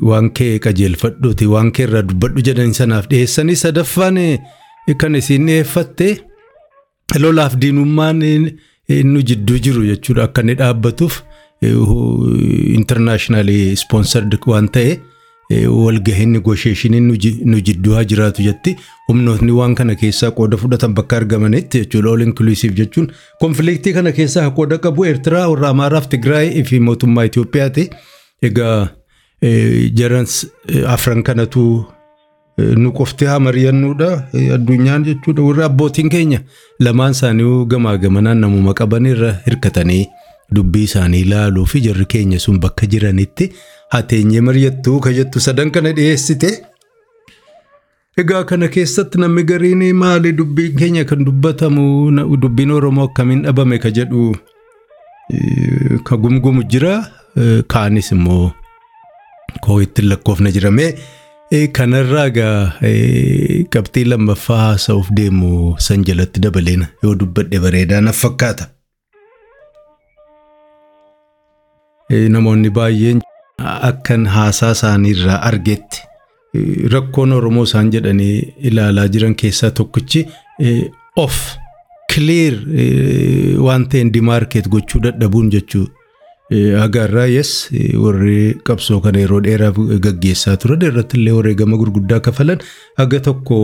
waan 0.03 0.31
kee 0.31 0.59
qajeelfadhuuti 0.63 1.47
waan 1.47 1.73
kee 1.73 1.85
irraa 1.89 2.03
dubbadhu 2.07 2.43
jedhan 2.51 2.73
sanaaf 2.75 3.09
dhiyeessanii 3.11 3.57
sadaffaan 3.57 4.19
kan 4.99 5.15
isin 5.15 5.47
dhiyeeffatte 5.47 6.21
lolaaf 7.19 7.57
diinummaan 7.61 8.23
nu 8.89 9.21
jidduu 9.23 9.59
jiru 9.59 9.85
jechuudha. 9.87 10.25
Akka 10.25 10.43
inni 10.43 10.55
dhaabbatuuf 10.55 11.23
intarnaashinaali 12.79 13.73
ispoonsardi 13.73 14.39
waan 14.47 14.69
ta'e. 14.69 14.99
walgahiin 15.51 16.33
negosheeshiniin 16.37 17.07
nu 17.51 17.61
jidduu 17.67 17.95
haa 17.97 18.05
jiraatu 18.05 18.43
jetti. 18.43 18.75
Humnootni 19.09 19.53
waan 19.59 19.75
kana 19.75 19.95
keessaa 20.03 20.31
qooda 20.31 20.57
fudhatan 20.61 20.95
bakka 20.95 21.17
argamanitti 21.17 21.79
jechuudha. 21.85 22.11
All 22.13 22.21
inclusive 22.27 22.75
jechuun. 22.77 23.09
Konfliktii 23.41 23.93
kana 23.93 24.13
keessaa 24.13 24.51
qooda 24.51 24.79
qabu 24.79 25.05
eertiraa 25.11 25.49
warra 25.49 25.69
amaaraaf 25.69 26.09
tigraay 26.09 26.63
fi 26.65 26.81
mootummaa 26.81 27.25
Itoophiyaati 27.31 27.89
egaa 28.43 28.89
jarans 30.01 30.47
afran 30.87 31.23
kanatu 31.23 31.65
nu 32.59 32.93
qoftee 32.99 33.29
haa 33.31 33.39
mari'annuudha 33.47 34.11
addunyaan 34.55 35.05
jechuudha 35.09 35.43
warra 35.49 35.65
abbootiin 35.71 36.09
keenya 36.15 36.41
lamaan 36.87 37.13
isaanii 37.17 37.65
gamaa 37.75 37.97
gamanaan 38.05 38.39
namuma 38.45 38.75
qaban 38.81 39.07
irra 39.13 39.33
hirkatanii 39.47 40.07
dubbii 40.57 40.83
isaanii 40.89 41.21
ilaaluu 41.27 41.67
fi 41.73 41.81
jarri 41.87 42.07
keenya 42.15 42.39
sun 42.45 42.59
bakka 42.65 42.87
jiranitti 42.95 43.53
hateenyee 43.95 44.41
mari'attuu 44.49 44.99
ka 45.05 45.13
jettu 45.19 45.41
sadan 45.41 45.71
kana 45.71 45.93
dhiyeessite. 45.99 46.51
Egaa 48.21 48.45
kana 48.51 48.69
keessatti 48.75 49.19
namni 49.23 49.45
gariin 49.51 49.83
maali 50.03 50.33
dubbiin 50.39 50.77
keenya 50.81 51.05
kan 51.11 51.25
dubbatamu 51.27 51.85
dubbiin 52.43 52.71
Oromoo 52.79 53.05
akkamiin 53.09 53.43
dhabame 53.47 53.79
ka 53.85 53.91
jedhu 53.99 54.33
ka 56.05 56.17
gumgumu 56.17 56.63
jira 56.73 56.95
kaanis 57.75 58.11
immoo 58.17 58.51
koo 59.61 59.79
ittiin 59.85 60.09
lakkoofna 60.11 60.51
jirame. 60.51 60.89
Kanarraa 61.51 62.27
egaa 62.31 62.73
qabxii 63.75 64.05
lammaffaa 64.13 64.59
haasa'uuf 64.63 65.09
deemu 65.19 65.77
san 65.87 66.03
jalatti 66.05 66.41
dabaleena 66.45 66.89
yoo 67.03 67.15
dubbadhe 67.21 67.59
bareedaa 67.65 68.01
naaf 68.05 68.21
fakkaata. 68.25 68.67
Namoonni 72.35 72.71
baay'een 72.81 73.23
akkan 73.91 74.27
haasaa 74.35 74.71
isaanii 74.77 75.11
irraa 75.17 75.41
argetti 75.51 76.03
rakkoon 76.93 77.33
Oromoo 77.39 77.65
isaan 77.71 77.91
jedhanii 77.95 78.55
ilaalaa 78.71 79.09
jiran 79.17 79.35
keessaa 79.43 79.71
tokkichi 79.81 80.27
of 81.17 81.41
clear 82.15 82.55
waan 83.67 83.89
ta'een 83.89 84.13
dimaarkeet 84.15 84.69
gochuu 84.69 85.01
dadhabuun 85.09 85.51
jechuu 85.57 85.87
agarraa 86.51 87.27
yes 87.27 87.69
warri 88.05 88.57
qabsoo 88.65 89.01
kana 89.05 89.19
yeroo 89.25 89.41
dheeraaf 89.47 89.77
gaggeessaa 90.07 90.57
turan 90.57 90.83
irratti 90.89 91.19
illee 91.21 91.33
wareegama 91.39 91.77
gurguddaa 91.77 92.21
kafalan 92.21 92.59
haga 92.97 93.21
tokko 93.21 93.61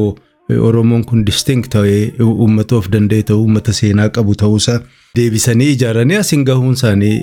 Oromoon 0.69 1.05
kun 1.09 1.25
distinct 1.25 1.71
ta'ee 1.73 2.13
uummata 2.23 2.77
of 2.77 2.91
danda'e 2.93 3.23
ta'uu 3.29 3.41
uummata 3.45 3.73
seenaa 3.73 4.09
qabu 4.17 4.35
ta'uusaa 4.43 4.81
deebisanii 5.17 5.69
ijaaranii 5.77 6.17
asiin 6.23 6.45
gahuun 6.45 6.75
isaanii 6.79 7.15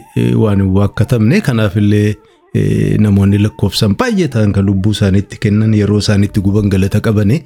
waan 0.43 0.61
hin 0.63 0.71
waakkatamne 0.77 1.41
kanaaf 1.47 1.75
illee 1.81 2.15
namoonni 3.05 3.37
lakkoofsan 3.43 3.93
baay'ee 3.99 4.27
ta'an 4.35 4.51
kan 4.55 4.65
lubbuu 4.69 4.91
isaaniitti 4.97 5.37
kennan 5.43 5.73
yeroo 5.81 5.99
isaaniitti 6.05 6.41
guban 6.47 6.69
galata 6.73 6.99
qabani. 7.07 7.37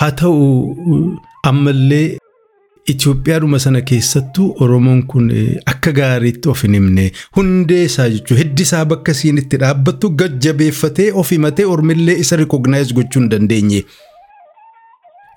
Haa 0.00 0.10
ta'u 0.10 1.16
ammallee 1.52 2.18
Itoophiyaadhuma 2.88 3.58
sana 3.58 3.80
keessattuu 3.82 4.56
Oromoon 4.60 5.02
kun 5.06 5.30
akka 5.72 5.92
gaariitti 5.92 6.48
of 6.48 6.62
hin 6.62 6.74
himne 6.78 7.04
hundee 7.36 7.82
isaa 7.84 8.08
jechuun 8.14 8.38
hiddi 8.42 8.62
isaa 8.68 8.84
bakka 8.92 9.12
isiin 9.16 9.38
itti 9.42 9.56
dhaabbattu 9.62 10.10
gajjabeeffatee 10.22 11.10
of 11.22 11.30
himatee 11.30 11.64
ormillee 11.74 12.16
isa 12.24 12.36
rikognaayiz 12.40 12.92
gochuu 12.94 13.20
hin 13.22 13.28
dandeenye. 13.30 13.84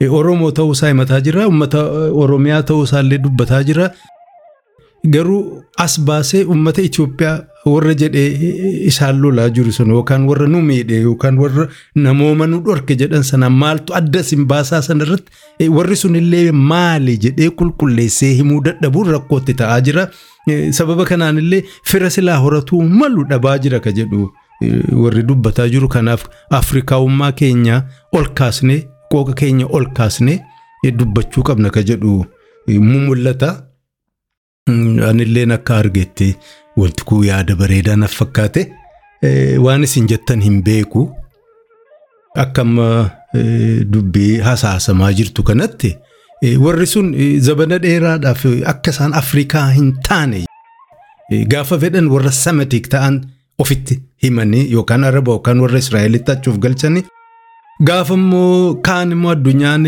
Oromoo 0.09 0.51
ta'uu 0.51 0.71
isaa 0.77 0.87
himataa 0.93 1.19
jira 1.27 1.45
uummata 1.47 1.83
Oromiyaa 2.25 2.63
ta'uu 2.69 2.83
isaallee 2.89 3.17
dubbataa 3.27 3.63
jira. 3.63 3.91
Garuu 5.13 5.63
as 5.77 5.99
baasee 6.09 6.43
uummata 6.43 6.81
Itoophiyaa 6.81 7.37
warra 7.65 7.93
jedhee 8.01 8.29
isaan 8.89 9.19
lolaa 9.23 9.49
jiru 9.55 9.71
sun 9.77 9.89
yookaan 9.95 10.25
warra 10.29 10.47
nu 10.53 10.61
miidhe 10.69 10.97
yookaan 11.05 11.37
warra 11.43 11.65
namooma 12.05 12.47
nu 12.51 12.59
dhorke 12.65 12.95
jedhan 13.01 13.23
sana 13.29 13.49
maaltu 13.49 13.95
adda 13.99 14.23
sin 14.29 14.45
baasaa 14.51 14.81
sana 14.87 15.03
irratti 15.07 15.69
warri 15.77 15.95
sun 16.03 16.15
illee 16.21 16.51
maali 16.51 17.17
jedhee 17.25 17.49
qulqulleessee 17.61 18.33
himuu 18.39 18.61
dadhabuun 18.67 19.11
rakkootti 19.15 19.53
ta'aa 19.63 19.81
jira. 19.81 20.07
Sababa 20.77 21.05
kanaan 21.11 21.37
illee 21.43 21.63
fira 21.91 22.09
silaa 22.15 22.37
horatuu 22.45 22.81
malu 23.01 23.23
dhabaa 23.29 23.57
jira 23.65 23.79
ka 23.85 23.91
jedhu 23.99 24.29
warri 25.03 25.23
dubbataa 25.29 25.67
jiru 25.75 25.87
kanaaf 25.93 26.25
Afrikaawummaa 26.61 27.31
keenya 27.41 27.83
ol 28.11 28.25
kaasnee 28.39 28.79
qooqa 29.11 29.33
keenya 29.43 29.67
ol 29.77 29.85
kaasnee 29.99 30.39
dubbachuu 30.99 31.43
qabna 31.49 31.69
ka 31.77 31.81
jedhu 31.91 32.25
mul'ata. 32.67 33.49
Anilleen 35.09 35.51
akka 35.51 35.77
argetti 35.77 36.35
wanti 36.77 37.03
kun 37.05 37.25
yaada 37.25 37.55
bareedaa 37.55 37.95
naaf 37.95 38.15
fakkaate 38.21 38.63
waan 39.65 39.83
isin 39.83 40.07
jettan 40.07 40.41
hin 40.41 40.61
beeku. 40.63 41.09
Akka 42.35 42.61
amma 42.61 42.87
dubbii 43.93 44.37
hasaasamaa 44.47 45.11
jirtu 45.13 45.43
kanatti 45.43 45.95
warri 46.65 46.85
sun 46.93 47.13
zabana 47.47 47.77
dheeraadhaaf 47.83 48.45
akka 48.71 48.91
isaan 48.91 49.13
Afrikaa 49.13 49.67
hin 49.75 49.93
taane 50.07 50.39
gaafa 51.51 51.77
fedhan 51.83 52.07
warra 52.13 52.31
samatik 52.31 52.89
ta'an 52.93 53.19
ofitti 53.65 53.99
himanii 54.23 54.63
yookaan 54.71 55.03
araba 55.09 55.31
yookaan 55.37 55.59
warra 55.65 55.77
Israa'elitti 55.83 56.31
achuuf 56.35 56.57
galchanii 56.65 57.03
gaafa 57.89 58.13
immoo 58.19 58.73
kaan 58.87 59.11
immoo 59.17 59.31
addunyaan 59.35 59.85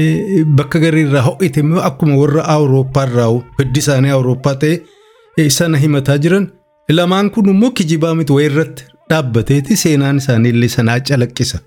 bakka 0.59 0.79
gariirraa 0.85 1.21
ho'ite 1.29 1.59
immoo 1.65 1.81
akkuma 1.89 2.15
warra 2.21 2.43
Awurooppaa 2.55 3.05
irraa 3.09 3.29
hiddi 3.59 3.79
isaanii 3.85 4.09
Awurooppaa 4.19 4.55
ta'e 4.63 5.49
sana 5.59 5.77
himataa 5.83 6.17
jiran 6.27 6.47
lamaan 6.89 7.29
kun 7.29 7.49
immoo 7.49 7.71
kijibaa 7.71 8.15
miti 8.15 8.33
wayii 8.33 8.49
irratti 8.51 8.83
dhaabbateeti. 9.09 9.77
Seenaan 9.77 10.17
isaanii 10.17 10.49
illee 10.55 10.67
sanaa 10.69 10.99
calaqqisa. 10.99 11.59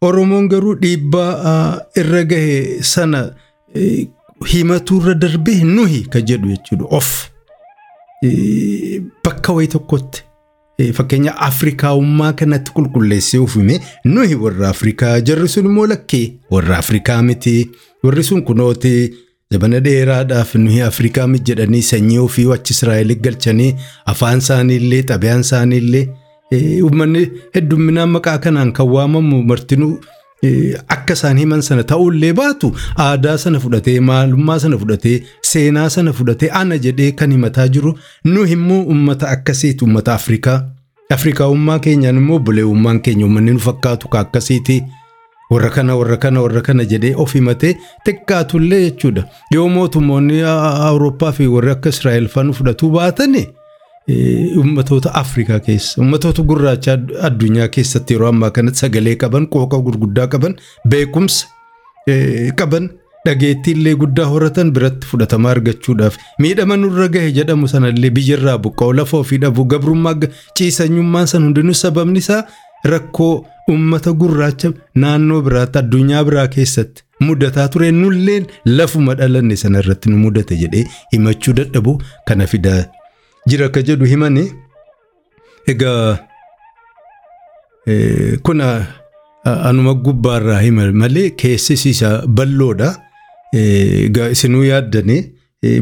Oromoon 0.00 0.48
garuu 0.48 0.74
dhiibbaa 0.82 1.80
irra 1.96 2.24
gahe 2.24 2.82
sana 2.82 3.20
himatu 4.52 5.00
irra 5.02 5.14
darbee 5.14 5.62
nuhi 5.64 6.02
ka 6.10 6.20
jedhu 6.20 6.48
jechuudha. 6.54 6.84
Of 6.90 7.28
bakka 9.24 9.52
wayii 9.52 9.68
tokkotti. 9.76 10.22
Fakkeenya 10.94 11.36
Afrikaawummaa 11.46 12.32
kanatti 12.32 12.72
qulqulleessee 12.74 13.38
uffime 13.40 13.80
nuyi 14.04 14.34
warra 14.34 14.68
Afrikaa. 14.68 15.20
Jarri 15.20 15.48
sun 15.48 15.64
immoo 15.66 15.86
lakkee 15.86 16.32
warra 16.50 16.78
Afrikaa 16.78 17.22
miti. 17.22 17.70
Warri 18.02 18.22
sun 18.24 18.42
kunooti 18.42 19.14
zabana 19.52 19.80
dheeraadhaaf 19.86 20.54
nuyi 20.64 20.80
Afrikaa 20.88 21.26
jedhanii 21.50 21.82
sanyii 21.90 22.18
ofii 22.18 22.48
achi 22.56 22.72
Israa'el 22.76 23.14
galchanii 23.26 23.74
afaan 24.14 24.38
isaaniillee 24.44 25.02
xabiyaan 25.10 25.40
isaaniillee 25.46 26.08
uummanni 26.82 27.22
heddumminaan 27.54 28.10
maqaa 28.16 28.38
kanaan 28.38 28.72
kan 28.72 28.86
waamamu 28.94 29.42
martinuu 29.50 29.94
akka 30.94 31.14
isaan 31.18 31.38
himan 31.38 31.60
sana 31.68 31.82
ta'ullee 31.90 32.32
baatu 32.40 32.68
aadaa 33.06 33.36
sana 33.44 33.60
fudhatee 33.64 34.00
maalummaa 34.08 34.58
sana 34.64 34.78
fudhatee 34.78 35.16
seenaa 35.50 35.88
sana 35.96 36.12
fudhatee 36.20 36.50
ana 36.60 36.78
jedhee 36.86 37.10
kan 37.20 37.30
himataa 37.36 37.68
jiru 37.76 37.92
nu 38.24 38.44
immoo 38.56 38.80
uummata 38.94 39.28
akkasiiti 39.34 39.84
uummata 39.84 40.14
Afrikaa. 40.14 40.58
Afrikaawummaa 41.16 41.78
keenyaan 41.84 42.16
immoo 42.22 42.38
buleewummaan 42.38 43.00
keenya 43.06 43.24
uummanni 43.26 43.50
nu 43.52 43.58
fakkaatu 43.68 44.08
ka 44.08 44.20
akkasiiti. 44.20 44.82
Warra 45.52 45.70
kana 45.76 45.96
warra 46.00 46.16
kana 46.24 46.40
warra 46.44 46.60
kana 46.68 46.84
jedhee 46.92 47.14
of 47.24 47.32
himatee 47.34 47.72
xiqqaatullee 48.06 48.80
jechuudha. 48.84 49.24
Yoo 49.54 49.68
mootummoonni 49.68 50.38
Awurooppaa 50.52 51.32
fi 51.38 51.46
warri 51.56 51.70
akka 51.74 51.88
Israa'el 51.96 52.28
fanu 52.34 52.52
fudhatuu 52.58 52.90
baatani 52.96 53.42
uummatoota 54.56 55.14
Afrikaa 55.22 55.58
keessa 55.66 56.00
uummatoota 56.00 56.42
gurraacha 56.42 56.98
addunyaa 57.28 57.68
keessatti 57.76 58.14
yeroo 58.14 58.28
ammaa 58.32 58.50
kanatti 58.56 58.78
sagalee 58.84 59.14
qaban 59.24 59.46
qooqa 59.52 59.78
gurguddaa 59.88 60.26
qaban 60.32 60.56
beekumsa 60.88 61.46
qaban 62.62 62.88
dhageettiillee 63.26 63.94
guddaa 64.02 64.26
horatan 64.32 64.72
biratti 64.78 65.06
fudhatama 65.12 65.50
argachuudhaaf 65.54 66.16
miidhama 66.44 66.76
nurra 66.82 67.08
gahe 67.16 67.30
jedhamu 67.38 67.68
sanallee 67.74 68.10
biyyarraa 68.18 68.58
buqqa'u 68.66 68.92
lafa 69.00 69.16
ofii 69.22 69.38
dhabu 69.44 69.64
gabrummaa 69.74 70.14
ciisanyummaan 70.58 71.26
san 71.34 71.44
hundinuu 71.48 71.74
sababni 71.84 72.18
isaa 72.26 72.42
rakkoo 72.94 73.34
ummata 73.68 74.12
gurraacha 74.20 74.72
naannoo 75.04 75.40
biraatti 75.48 75.78
addunyaa 75.82 76.24
biraa 76.28 76.46
keessatti 76.56 77.02
mudataa 77.26 77.68
ture 77.68 77.90
nulleen 78.00 78.46
lafuma 78.64 79.14
dhalanne 79.20 79.56
sana 79.62 79.78
irratti 79.84 80.10
nu 80.10 80.16
mudate 80.24 80.56
jedhee 80.62 80.84
himachuu 81.12 81.52
dadhabu 81.60 81.94
kana 82.26 82.46
fidaa 82.54 82.80
jira 83.52 83.66
akka 83.70 83.82
jedhu 83.90 84.04
himanii 84.14 84.48
egaa 85.74 86.18
kuna 88.42 88.66
anuma 89.44 89.94
gubbaarraa 89.94 90.60
hima 90.60 90.92
malee 90.92 91.30
keessisiisa 91.30 92.10
bal'oodha. 92.26 92.90
Egaa 93.54 94.28
isinuu 94.34 94.64
yaaddanii 94.64 95.22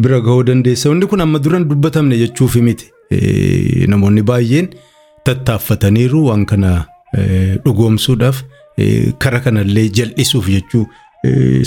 bira 0.04 0.20
gahuu 0.20 0.42
dandeessa. 0.42 0.88
Wanti 0.90 1.06
kun 1.06 1.20
amma 1.20 1.38
duran 1.38 1.68
dubbatamne 1.68 2.16
jechuuf 2.18 2.56
miti. 2.56 2.86
Namoonni 3.88 4.22
baay'een 4.22 4.68
tattaaffataniiru 5.24 6.24
waan 6.28 6.46
kana 6.46 6.84
dhugoomsuudhaaf 7.64 8.42
kara 9.18 9.40
kanallee 9.44 9.88
jal'isuuf 9.98 10.48
jechuu 10.48 10.86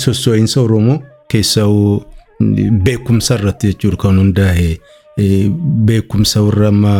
sossoo'insa 0.05 0.61
Oromoo 0.61 0.99
keessaa 1.31 1.67
beekumsa 2.83 3.35
irratti 3.39 3.67
jechuudha 3.73 3.97
kan 4.03 4.17
hundaa'e 4.19 4.69
beekumsa 5.89 6.41
warra 6.45 6.67
amma 6.73 6.93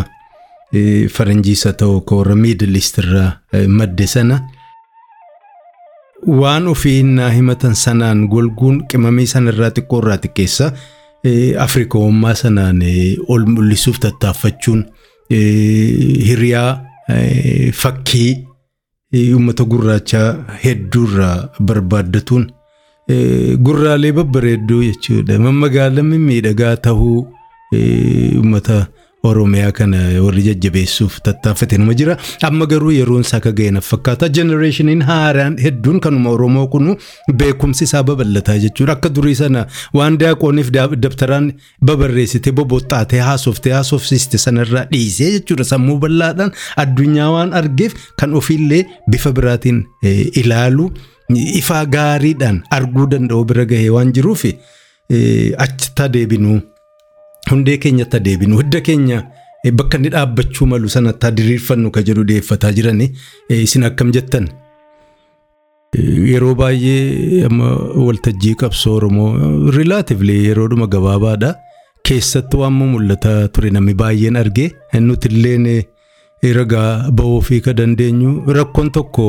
faranjiisa 1.15 1.73
ta'u 1.79 2.01
kan 2.01 2.17
warra 2.17 2.35
miidiliist 2.35 2.97
irraa 3.03 3.31
madde 3.67 4.07
sana. 4.07 4.39
waan 6.27 6.67
ofii 6.71 7.03
naa 7.03 7.29
himatan 7.29 7.73
sanaan 7.75 8.27
golguun 8.31 8.77
qimamii 8.91 9.25
sanarraa 9.27 9.69
xiqqoo 9.75 9.97
irraa 10.01 10.17
xiqqeessa 10.23 10.69
afrikaawummaa 11.65 12.33
sanaan 12.41 12.79
ol 13.33 13.43
mul'isuuf 13.55 13.99
tattaaffachuun 14.05 14.85
hiriyaa 16.27 16.71
fakkii 17.81 18.31
uummata 19.33 19.63
gurraachaa 19.71 20.27
hedduurraa 20.63 21.49
barbaaddatuun 21.69 22.45
gurraalee 23.65 24.11
babbareedduu 24.19 24.81
jechuudha. 24.83 25.39
Mammagaalamni 25.39 26.17
miidhagaa 26.27 26.75
tahuu 26.77 27.27
uummata 28.37 28.87
Oromiyaa 29.27 29.71
kana 29.71 29.97
warri 30.23 30.41
jajjabeessuuf 30.43 31.21
tattaaffate 31.23 31.77
nama 31.77 31.93
jira. 31.95 32.17
Amma 32.43 32.65
garuu 32.65 32.91
yeroon 32.91 33.21
isaa 33.23 33.37
akka 33.37 33.51
ga'e 33.55 33.81
fakkaata. 33.89 34.27
Jenereeshiniin 34.29 35.01
haaraan 35.09 35.55
hedduun 35.63 35.99
kanuma 36.03 36.29
Oromoo 36.35 36.67
kunu 36.67 36.95
beekumsi 37.33 37.83
isaa 37.87 38.03
babal'ataa 38.03 38.57
jechuudha. 38.59 38.93
Akka 38.97 39.09
durii 39.09 39.35
sana 39.35 39.65
waan 39.93 40.17
daaqooniif 40.19 40.71
dabtaraan 40.75 41.53
babarreessite 41.81 42.51
boboxxaatee 42.51 43.19
haasoftee 43.27 43.71
haasofsiiste 43.73 44.37
sanarraa 44.37 44.85
dhiisee 44.91 45.31
jechuudha. 45.37 45.63
Sammuu 45.63 45.97
bal'aadhaan 46.03 46.51
addunyaa 46.77 47.29
waan 47.37 47.53
argeef 47.53 47.95
kan 48.19 48.33
ofiillee 48.35 48.83
bifa 49.09 49.31
biraatiin 49.31 49.85
ilaalu 50.43 50.91
ifaa 51.61 51.85
gaariidhaan 51.85 52.59
arguu 52.71 53.07
danda'u 53.15 53.45
bira 53.45 53.65
gahee 53.65 53.89
waan 53.89 54.11
jiruuf 54.13 54.43
achitti 55.57 56.01
adeebinuu. 56.09 56.59
Hundee 57.51 57.77
keenyatti 57.85 58.17
adeebinu 58.17 58.57
hidda 58.61 58.81
keenya 58.89 59.23
bakka 59.79 59.97
inni 59.97 60.09
dhaabbachuu 60.15 60.65
malu 60.71 60.89
sanatti 60.95 61.31
diriirfannu 61.37 61.91
ka 61.95 62.01
jedhu 62.09 62.23
dhiyeeffataa 62.29 62.71
jirani 62.77 63.07
isin 63.49 63.83
akkam 63.89 64.11
jettan. 64.15 64.47
Yeroo 66.31 66.55
baay'ee 66.55 67.47
waltajjii 68.05 68.55
qabsoo 68.61 68.95
Oromoo 68.97 69.29
riilaativli 69.75 70.35
yeroodhuma 70.47 70.87
gabaabaadha. 70.95 71.55
Keessatti 72.07 72.57
waan 72.61 72.73
mul'ataa 72.79 73.47
ture 73.55 73.69
namni 73.75 73.93
baay'een 74.01 74.35
argee 74.41 74.71
nuti 74.99 75.29
illeen 75.31 75.67
ragaa 76.57 77.11
ba'uu 77.19 77.41
fi 77.47 77.61
ka 77.61 77.73
dandeenyu 77.77 78.31
rakkoon 78.57 78.91
tokko 78.91 79.27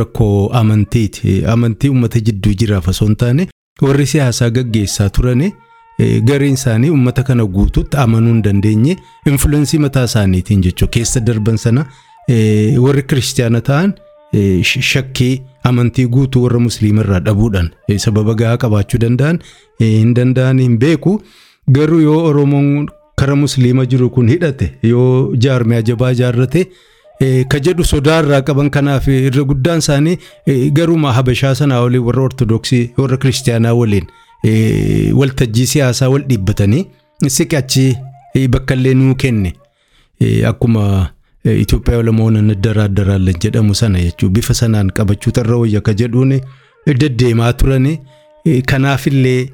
rakkoo 0.00 0.48
amantiiti. 0.60 1.44
Amantii 1.54 1.90
uummata 1.90 2.20
jidduu 2.20 2.54
jiraaf 2.62 2.88
osoo 2.88 3.06
hin 3.10 3.16
taane 3.22 3.48
warri 3.82 4.06
siyaasaa 4.14 4.50
gaggeessaa 4.50 5.10
turani. 5.10 5.52
Gariin 6.30 6.54
isaanii 6.54 6.90
uummata 6.90 7.22
kana 7.28 7.44
guutuutti 7.56 7.96
amanuu 8.02 8.32
hin 8.32 8.42
dandeenye 8.42 8.96
influensii 9.32 9.78
mataa 9.84 10.04
isaaniitiin 10.10 10.60
jechuudha 10.66 10.90
keessa 10.98 11.20
darban 11.30 11.56
sana 11.64 11.86
warri 12.84 13.02
kiristiyaana 13.12 13.60
ta'an 13.70 13.92
shakkii 14.90 15.32
amantii 15.70 16.06
guutuu 16.16 16.42
warra 16.44 16.58
musliima 16.66 17.02
irraa 17.06 17.20
dhabuudhaan 17.30 17.70
sababa 18.04 18.34
gahaa 18.42 18.56
qabaachuu 18.64 18.98
danda'an 19.06 19.38
hin 19.86 20.14
danda'an 20.18 20.58
hin 20.64 20.78
beeku 20.84 21.14
garuu 21.78 22.00
yoo 22.04 22.20
oromoon 22.28 22.86
kara 23.22 23.36
musliima 23.42 23.86
jiru 23.94 24.10
kun 24.18 24.28
hidhate 24.34 24.70
yoo 24.92 25.34
jaarmiyaa 25.46 25.82
jabaa 25.90 26.12
jaarrate 26.20 26.64
ka 27.54 27.58
jedhu 27.68 27.84
sodaarraa 27.92 28.40
qaban 28.50 28.70
kanaaf 28.78 29.08
irra 29.16 29.44
guddaan 29.52 29.78
isaanii 29.84 30.16
garuma 30.80 31.12
habashaa 31.18 31.54
sanaa 31.60 31.80
waliin 31.86 32.04
warra 32.10 32.22
ortodoksii 32.30 32.82
warra 32.98 33.16
kiristiyaanaa 33.24 33.74
waliin. 33.82 34.06
Waltajjii 35.14 35.66
siyaasaa 35.66 36.08
wal 36.08 36.22
dhiibbatanii 36.28 36.86
siqachi 37.26 37.96
bakka 38.50 38.74
illee 38.74 38.94
nuu 38.94 39.14
kenne 39.14 39.52
akkuma 40.46 41.08
Itoophiyaa 41.44 41.98
olamoon 41.98 42.54
daraaddaraallee 42.60 43.34
jedhamu 43.42 43.74
sana 43.74 44.00
jechuudha 44.00 44.34
bifa 44.34 44.54
sanaan 44.54 44.90
qabachuu 44.90 45.30
tarra 45.32 45.56
wayya 45.56 45.80
ka 45.80 45.92
jedhuun 45.94 46.40
deddeemaa 46.86 47.52
turan 47.52 47.86
kanaafillee 48.66 49.48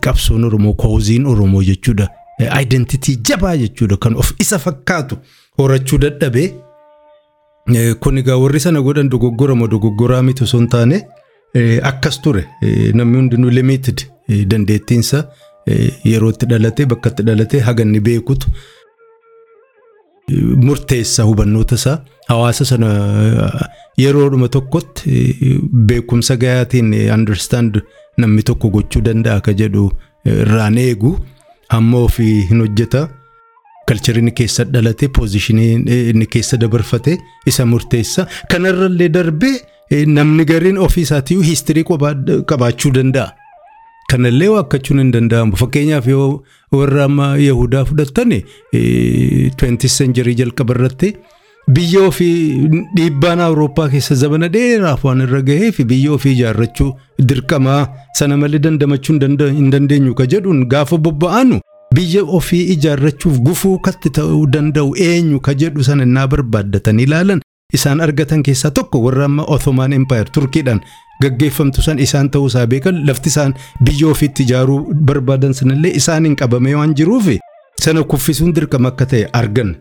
qabsoon 0.00 0.44
Oromoo 0.44 0.72
kooziin 0.74 1.26
Oromoo 1.26 1.62
jechuudha 1.62 2.08
aayidentitii 2.50 3.16
jabaa 3.28 3.56
jechuudha 3.56 3.96
kan 3.96 4.16
of 4.16 4.32
isa 4.38 4.58
fakkaatu 4.58 5.16
horachuu 5.58 5.98
dadhabee 5.98 6.50
kun 8.00 8.18
egaa 8.18 8.36
warri 8.36 8.60
sana 8.60 8.80
godhan 8.82 9.08
dogoggora 9.08 9.54
moo 9.54 9.66
dogoggoraa 9.68 10.22
miti 10.22 10.44
osoo 10.44 10.58
hin 10.60 10.68
taane. 10.68 11.02
Akkas 11.90 12.20
ture 12.22 12.44
namni 12.94 13.16
hundinuu 13.20 13.50
limited 13.50 14.02
dandeettiinsa 14.54 15.22
yerootti 16.12 16.46
dhalate 16.50 16.86
bakkatti 16.94 17.22
dhalate 17.28 17.60
haganni 17.68 18.00
beekutu 18.00 18.50
murteessa 20.66 21.22
hubannoota 21.22 21.74
isaa 21.74 21.98
hawaasa 22.28 22.64
sana 22.64 22.88
yeroodhuma 23.96 24.48
tokkotti 24.48 25.50
beekumsa 25.90 26.36
gahaatiin 26.36 26.92
understand 27.14 27.80
namni 28.16 28.42
tokko 28.42 28.68
gochuu 28.74 29.02
danda'a 29.06 29.40
ka 29.46 29.52
jedhu 29.60 29.86
irraan 30.34 30.76
eegu 30.84 31.14
hamma 31.74 31.98
ofii 32.08 32.34
hin 32.50 32.60
hojjeta 32.64 33.08
kalcharii 33.88 34.20
inni 34.24 34.32
keessa 34.42 34.64
dhalate 34.74 35.08
poozishinii 35.18 35.72
inni 36.10 36.26
keessa 36.36 36.56
dabarfate 36.60 37.18
isa 37.52 37.66
murteessa 37.72 38.26
kanarrallee 38.54 39.08
darbee 39.16 39.54
namni 39.90 40.44
gariin 40.44 40.78
ofii 40.78 41.02
isaatiiyyuu 41.08 41.44
hiistirii 41.44 41.84
qabaachuu 42.46 42.90
danda'a. 42.92 43.32
Kanallee 44.10 44.48
waakkachuun 44.48 44.98
hin 45.00 45.10
danda'amu. 45.12 45.56
Fakkeenyaaf 45.56 46.06
yoo 46.08 46.42
warra 46.72 47.04
amma 47.04 47.36
Yahudaa 47.38 47.84
fudhattan 47.84 48.32
20th 48.72 49.88
century 49.96 50.34
jalqaba 50.34 50.74
irratti 50.74 51.10
biyya 51.76 52.00
ofii 52.08 52.68
dhiibbaan 52.96 53.40
Awurooppaa 53.46 53.88
keessa 53.94 54.14
zabana 54.14 54.48
dheeraaf 54.54 55.04
waan 55.04 55.20
irra 55.26 55.42
gahee 55.48 55.72
fi 55.78 55.84
biyya 55.84 56.12
ofii 56.12 56.32
ijaarrachuu 56.36 56.90
dirqamaa 57.28 57.82
sana 58.20 58.36
malee 58.42 58.58
dandamachuu 58.66 59.18
hin 59.20 59.70
dandeenyu 59.74 60.14
ka 60.14 60.26
jedhuun 60.34 60.64
gaafa 60.74 60.96
bobba'anu 61.08 61.60
biyya 61.94 62.22
ofii 62.38 62.62
ijaarrachuuf 62.76 63.38
gufuu 63.48 63.78
katti 63.88 64.10
ta'uu 64.20 64.46
danda'u 64.56 64.94
eenyu 65.08 65.40
ka 65.40 65.54
jedhu 65.54 65.84
sana 65.84 66.02
innaa 66.08 66.26
barbaaddatanii 66.36 67.04
ilaalan 67.10 67.40
isaan 67.72 68.00
argatan 68.00 68.42
keessaa 68.42 68.70
tokko 68.70 68.98
warra 69.04 69.24
amma 69.24 69.44
Ottoman 69.44 69.92
Empire 69.92 70.24
Turkiidhaan 70.32 70.80
gaggeeffamtu 71.22 71.82
san 71.82 71.98
isaan 71.98 72.30
ta'uu 72.30 72.46
isaa 72.48 72.66
beekan 72.66 73.02
lafti 73.06 73.28
isaan 73.28 73.52
biyya 73.84 74.08
ofiitti 74.08 74.42
ijaaruu 74.42 74.94
barbaadan 75.10 75.52
sanallee 75.54 75.90
isaaniin 76.00 76.36
qabamee 76.36 76.74
waan 76.78 76.94
jiruuf 76.96 77.28
sana 77.84 78.02
kuffisuun 78.04 78.54
dirqama 78.56 78.88
akka 78.88 79.06
ta'e 79.06 79.28
argan. 79.32 79.74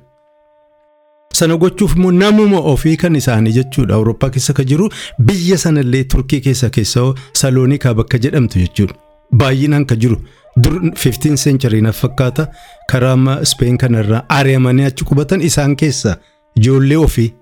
Sana 1.33 1.55
gochuuf 1.55 1.95
immoo 1.95 2.11
namuma 2.11 2.59
ofii 2.59 2.97
kan 2.97 3.15
isaanii 3.15 3.53
jechuudha 3.59 3.95
Awurooppaa 3.95 4.29
keessa 4.35 4.53
ka 4.53 4.63
jiru 4.63 4.89
biyya 5.23 5.57
sanallee 5.57 6.03
Turkii 6.03 6.41
keessa 6.41 6.69
keessaa 6.69 7.13
Saloonikaa 7.33 7.93
bakka 7.93 8.17
jedhamtu 8.19 8.59
jechuudha. 8.59 8.93
Baay'inaan 9.31 9.85
ka 9.85 9.95
jiru 9.95 10.19
dur 10.57 10.75
15 10.91 11.37
century 11.37 11.81
na 11.81 11.91
fakkaata 11.93 12.47
karaa 12.91 13.11
amma 13.13 13.39
Speen 13.45 13.77
kanarraa 13.77 14.25
ari'amanii 14.29 14.85
achi 14.91 15.05
qubatan 15.05 15.41
isaan 15.41 15.75
keessa 15.75 16.17
ijoollee 16.55 16.97
ofii 16.97 17.33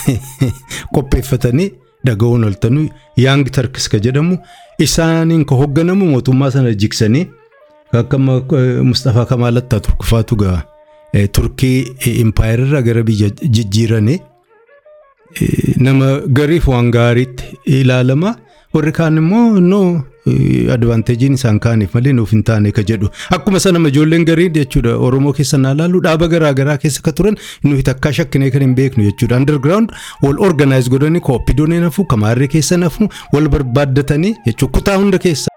qopheeffatanii 0.94 1.70
dhaga'uun 2.06 2.44
oltanuu 2.44 2.88
yaang 3.24 3.44
tarkis 3.58 3.88
ka 3.88 3.98
jedhamu 4.06 4.38
isaaniin 4.86 5.44
ka 5.44 5.54
hoogganamu 5.60 6.10
mootummaa 6.14 6.50
sana 6.50 6.74
jiksanii 6.84 7.26
akka 7.92 8.18
Mustafaa 8.18 9.24
Kamaalattaa 9.26 9.80
turkufaatu 9.80 10.36
ga'a. 10.36 10.60
Turkii 11.32 11.94
impaayirarraa 12.24 12.82
gara 12.82 13.02
biyya 13.02 13.28
jijjiiranii 13.56 14.20
nama 15.76 16.06
gariif 16.38 16.68
waan 16.68 16.90
gaariitti 16.90 17.58
ilaalama 17.66 18.36
warri 18.74 18.92
kaan 18.98 19.16
immoo 19.22 19.60
no 19.60 19.80
advaanteejiin 20.74 21.34
isaan 21.38 21.58
kaaniif 21.64 21.94
malee 21.98 22.12
nuuf 22.18 22.32
hin 22.36 22.42
taane 22.50 22.70
ka 22.78 22.82
jedhu. 22.90 23.10
Akkuma 23.36 23.60
sana 23.64 23.82
ijoolleen 23.92 24.24
garii 24.30 24.48
jechuudha. 24.58 24.96
Oromoo 25.08 25.32
keessa 25.38 25.58
naa 25.64 25.74
laallu 25.80 26.00
dhaaba 26.08 26.28
garaa 26.34 26.52
garaa 26.60 26.78
keessa 26.84 27.02
ka 27.08 27.12
turan 27.20 27.36
nuyi 27.64 27.82
takkaa 27.90 28.12
shakkinee 28.20 28.50
kan 28.56 28.62
hin 28.66 28.74
beeknu 28.80 29.04
jechuudha. 29.10 29.36
Underground 29.42 29.92
wal 30.26 30.40
organize 30.50 30.90
godhanii 30.96 31.20
kooppidoon 31.30 31.74
nafu 31.86 32.04
kamaarree 32.14 32.48
keessa 32.56 32.76
nafu 32.84 33.08
wal 33.32 33.48
barbaaddatanii 33.56 34.36
jechuudha. 34.46 34.72
Kutaa 34.78 34.96
hunda 35.04 35.18
keessa. 35.26 35.51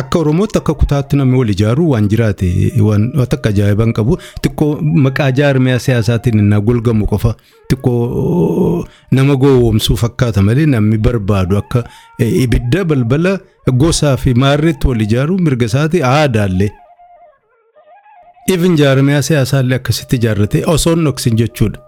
Akka 0.00 0.18
Oromootti 0.18 0.58
akka 0.58 0.74
kutaatti 0.74 1.16
namni 1.16 1.38
wal 1.38 1.50
ijaaru 1.54 1.88
waan 1.90 2.08
jiraate 2.12 2.48
waan 2.88 3.04
akka 3.24 3.48
ajaa'iban 3.52 3.92
qabu 3.98 4.18
xiqqoo 4.44 4.68
maqaa 5.06 5.30
jaarmiyaa 5.40 5.78
siyaasaatiin 5.86 6.38
innaa 6.42 6.60
golgamu 6.68 7.06
qofa 7.12 7.34
xiqqoo 7.72 8.84
nama 9.18 9.36
gowwoomsuu 9.44 9.96
fakkaata 10.04 10.42
malee 10.48 10.66
namni 10.76 10.98
barbaadu 11.08 11.56
akka 11.62 11.84
ibidda 12.44 12.84
balbala 12.84 13.34
gosaa 13.82 14.16
fi 14.16 14.34
maarreetti 14.44 14.88
wal 14.88 15.00
ijaaru 15.08 15.38
mirga 15.48 15.66
isaati 15.72 16.02
aadaallee. 16.12 16.70
Even 18.54 18.76
jaarmiyaa 18.76 19.22
siyaasaallee 19.28 19.76
akkasitti 19.80 20.16
ijaarrate 20.20 20.64
osoo 20.76 20.94
hin 20.94 21.04
dhoksin 21.04 21.36
jechuudha. 21.42 21.78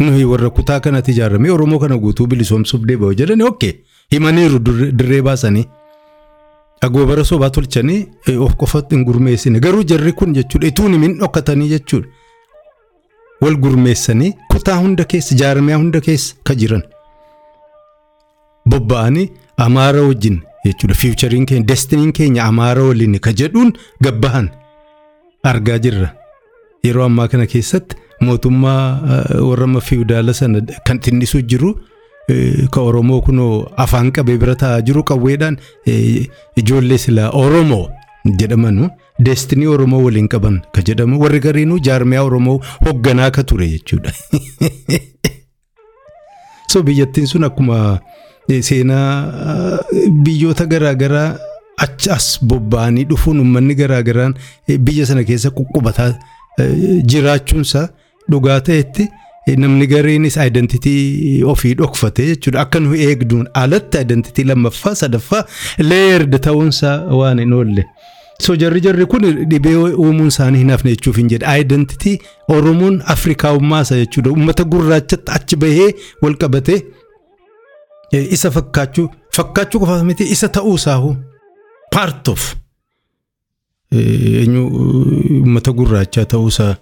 Nuyi 0.00 0.24
warra 0.24 0.50
kutaa 0.50 0.80
kanatti 0.80 1.10
ijaarame 1.12 1.50
Oromoo 1.50 1.78
kana 1.78 1.96
guutuu 1.98 2.26
bilisoomsuuf 2.26 2.82
deebi'u 2.88 3.14
jedhani 3.20 3.44
okkee 3.50 3.74
himaniiru 4.12 4.58
dirree 4.98 5.22
baasanii. 5.28 5.64
Agoobara 6.82 7.24
sobaa 7.24 7.50
tolchanii 7.50 8.06
of 8.40 8.54
qofatti 8.60 8.94
hin 8.96 9.04
gurmeessine 9.04 9.60
garuu 9.60 9.82
jarri 9.90 10.12
kun 10.12 10.32
jechuudha 10.34 10.66
ituun 10.68 10.92
himin 10.96 11.18
dhokkatanii 11.18 11.68
jechuudha. 11.72 12.08
Wal 13.40 13.56
gurmeessanii 13.64 14.32
kutaa 14.52 14.76
hunda 14.84 15.04
keessa 15.04 15.34
jaarmiyaa 15.42 15.78
hunda 15.82 16.00
keessa 16.06 16.34
ka 16.44 16.54
jiran. 16.54 16.82
Bobba'anii 18.68 19.28
amaara 19.56 20.02
wajjin 20.08 20.40
jechuudha 20.64 20.94
fiichariin 21.02 21.46
keenya 21.46 21.66
destiniin 21.72 22.12
keenya 22.12 22.44
amaara 22.44 22.82
waliin 22.88 23.18
ka 23.20 23.32
jedhuun 23.42 23.72
gabbahan 24.02 24.48
argaa 25.52 25.78
jirra. 25.78 26.10
Yeroo 26.84 27.04
ammaa 27.04 27.28
kana 27.28 27.46
keessatti 27.46 27.96
mootummaa 28.20 28.82
warra 29.48 29.64
amma 29.68 29.80
fiiwdaala 29.80 30.34
sana 30.34 30.62
kan 30.86 30.98
xinnisuu 31.00 31.40
jiru. 31.42 31.74
Ka 32.70 32.80
Oromoo 32.80 33.20
kunoo 33.28 33.54
afaan 33.84 34.12
qabee 34.18 34.38
bira 34.42 34.54
taa'aa 34.62 34.82
jiru 34.88 35.04
qawweedhaan 35.10 35.58
ijoollee 36.62 36.98
silaa 37.04 37.30
Oromoo 37.42 37.84
jedhamanu 38.42 38.90
deestinii 39.28 39.70
Oromoo 39.74 40.02
waliin 40.06 40.28
qaban 40.34 40.60
ka 40.74 40.82
jedhamu 40.90 41.20
warri 41.22 41.40
gariinuu 41.46 41.78
jaarmiyaa 41.88 42.24
Oromoo 42.30 42.58
hoogganaa 42.86 43.30
ka 43.30 43.44
ture 43.44 43.68
jechuudha. 43.68 44.12
So 46.70 46.82
biyyattiin 46.86 47.26
sun 47.26 47.44
akkuma 47.44 47.98
seenaa 48.62 49.78
biyyoota 50.24 50.66
garaagaraa 50.72 51.38
achi 51.84 52.10
as 52.16 52.26
bobba'anii 52.52 53.04
dhufuun 53.12 53.40
uummanni 53.42 53.74
garaagaraan 53.80 54.36
biyya 54.88 55.06
sana 55.08 55.24
keessa 55.30 55.50
quqqubataa 55.56 56.10
jiraachuunsa 57.14 57.82
dhugaa 58.30 58.60
ta'etti. 58.68 59.08
Namni 59.56 59.86
gareenis 59.86 60.36
aayidentitii 60.38 61.42
ofii 61.52 61.74
dhokfate 61.80 62.26
jechuudha 62.26 62.60
akka 62.60 62.80
nu 62.80 62.94
eegduun 63.06 63.48
alatti 63.62 63.96
aayidentitii 63.98 64.44
lammaffaa 64.50 64.94
sadaffaa 65.02 65.44
leerda 65.78 66.38
ta'uunsaa 66.46 66.96
waan 67.20 67.38
hin 67.44 67.52
oolle. 67.52 67.84
So 68.42 68.56
jarri 68.56 68.80
jarri 68.80 69.06
kun 69.06 69.24
dhibee 69.50 69.74
uumuun 69.76 70.28
isaanii 70.32 70.58
hin 70.64 70.70
hafne 70.74 70.90
jechuuf 70.94 71.16
hin 71.22 71.28
jedhe 71.32 71.46
aayidentitii 71.52 72.18
Oromoon 72.56 73.02
Afrikaawummaasa 73.14 73.96
jechuudha 74.02 74.30
uummata 74.30 74.64
gurraachatti 74.74 75.32
achi 75.38 75.56
bahee 75.64 75.88
wal 76.22 76.36
qabatee 76.44 76.80
isa 78.36 78.50
fakkaachuu 78.50 79.08
fakkaachuu 79.36 79.80
qofaaf 79.80 80.02
miti 80.12 80.24
isa 80.36 80.48
ta'uusaahu 80.48 81.16
part 81.96 82.28
of. 82.28 82.54
Eenyu 83.92 84.62
uummata 84.66 85.72
gurraachaa 85.72 86.24
ta'uusaa. 86.24 86.74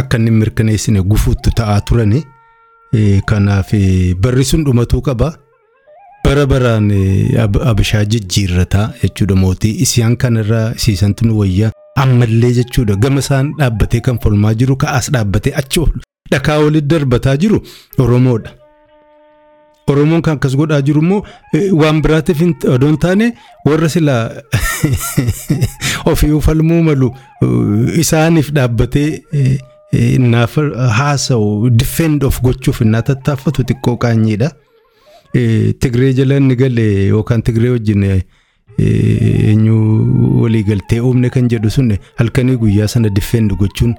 Akka 0.00 0.18
inni 0.18 0.30
mirkaneessine 0.30 1.02
gufuutti 1.02 1.50
ta'aa 1.60 1.80
turani. 1.80 2.22
Kanaaf 3.26 3.70
barri 4.22 4.44
sun 4.44 4.64
dhumatuu 4.64 5.00
qaba. 5.02 5.32
Bara 6.24 6.46
baraan 6.46 6.88
abishaa 7.70 8.04
jijjiirrataa 8.04 8.90
jechuudha 9.02 9.34
mootii 9.34 9.74
isiyaan 9.84 10.16
kanarraa 10.16 10.72
isiisantu 10.76 11.26
nu 11.26 11.38
wayyaa 11.38 11.72
ammallee 12.02 12.52
jechuudha 12.58 12.94
gama 12.96 13.18
isaan 13.24 13.52
dhaabbatee 13.58 14.00
kan 14.00 14.18
falmaa 14.22 14.54
jiru 14.60 14.76
ka'aas 14.84 15.10
dhaabbatee 15.14 15.52
achi 15.62 15.80
ol 15.80 15.90
dhakaa 16.32 16.58
walitti 16.64 16.88
darbataa 16.94 17.36
jiru 17.36 17.58
Oromoodha. 17.98 18.50
Oromoon 19.92 20.22
kan 20.22 20.38
akkas 20.38 20.56
godhaa 20.56 20.80
jiru 20.86 21.02
immoo 21.02 21.22
waan 21.82 22.00
biraatiif 22.06 22.42
odoo 22.74 22.88
hin 22.88 22.98
taane 23.04 23.28
warra 23.66 23.88
silaa 23.88 24.22
ofii 26.12 26.40
falmuu 26.46 26.82
malu 26.88 27.10
isaaniif 28.04 28.50
dhaabbatee 28.58 29.08
naaf 30.34 30.56
haasa'u 30.98 31.70
defend 31.70 32.24
of 32.24 32.40
gochuuf 32.42 32.80
innaa 32.86 33.02
tattaaffatu 33.10 33.64
xiqqoo 33.70 33.96
qaanyiidha. 34.04 34.50
Tigree 35.80 36.12
jala 36.14 36.36
inni 36.40 36.56
gale 36.56 36.86
yookaan 37.08 37.42
Tigree 37.42 37.70
wajjin 37.76 38.04
eenyu 38.78 39.76
walii 40.42 40.62
galtee 40.68 41.00
uumne 41.00 41.30
kan 41.30 41.48
jedhu 41.54 41.70
sun 41.70 41.96
halkanii 42.20 42.56
guyyaa 42.64 42.88
sana 42.88 43.08
defend 43.08 43.52
gochuun 43.62 43.94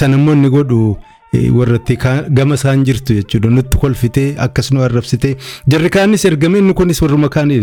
sanammoo 0.00 0.32
inni 0.38 0.50
godhu. 0.50 0.96
Warratti 1.58 1.96
gama 2.30 2.54
isaan 2.54 2.84
jirtu 2.84 3.14
jechuudha 3.18 3.50
nutti 3.50 3.78
kolfitee 3.78 4.34
akkas 4.46 4.70
nu 4.72 4.82
arrabsitee 4.86 5.34
jarri 5.68 5.90
kaanis 5.90 6.24
ergame 6.30 6.58
inni 6.58 6.74
kunis 6.74 7.02
warruma 7.02 7.28
kaanii 7.28 7.60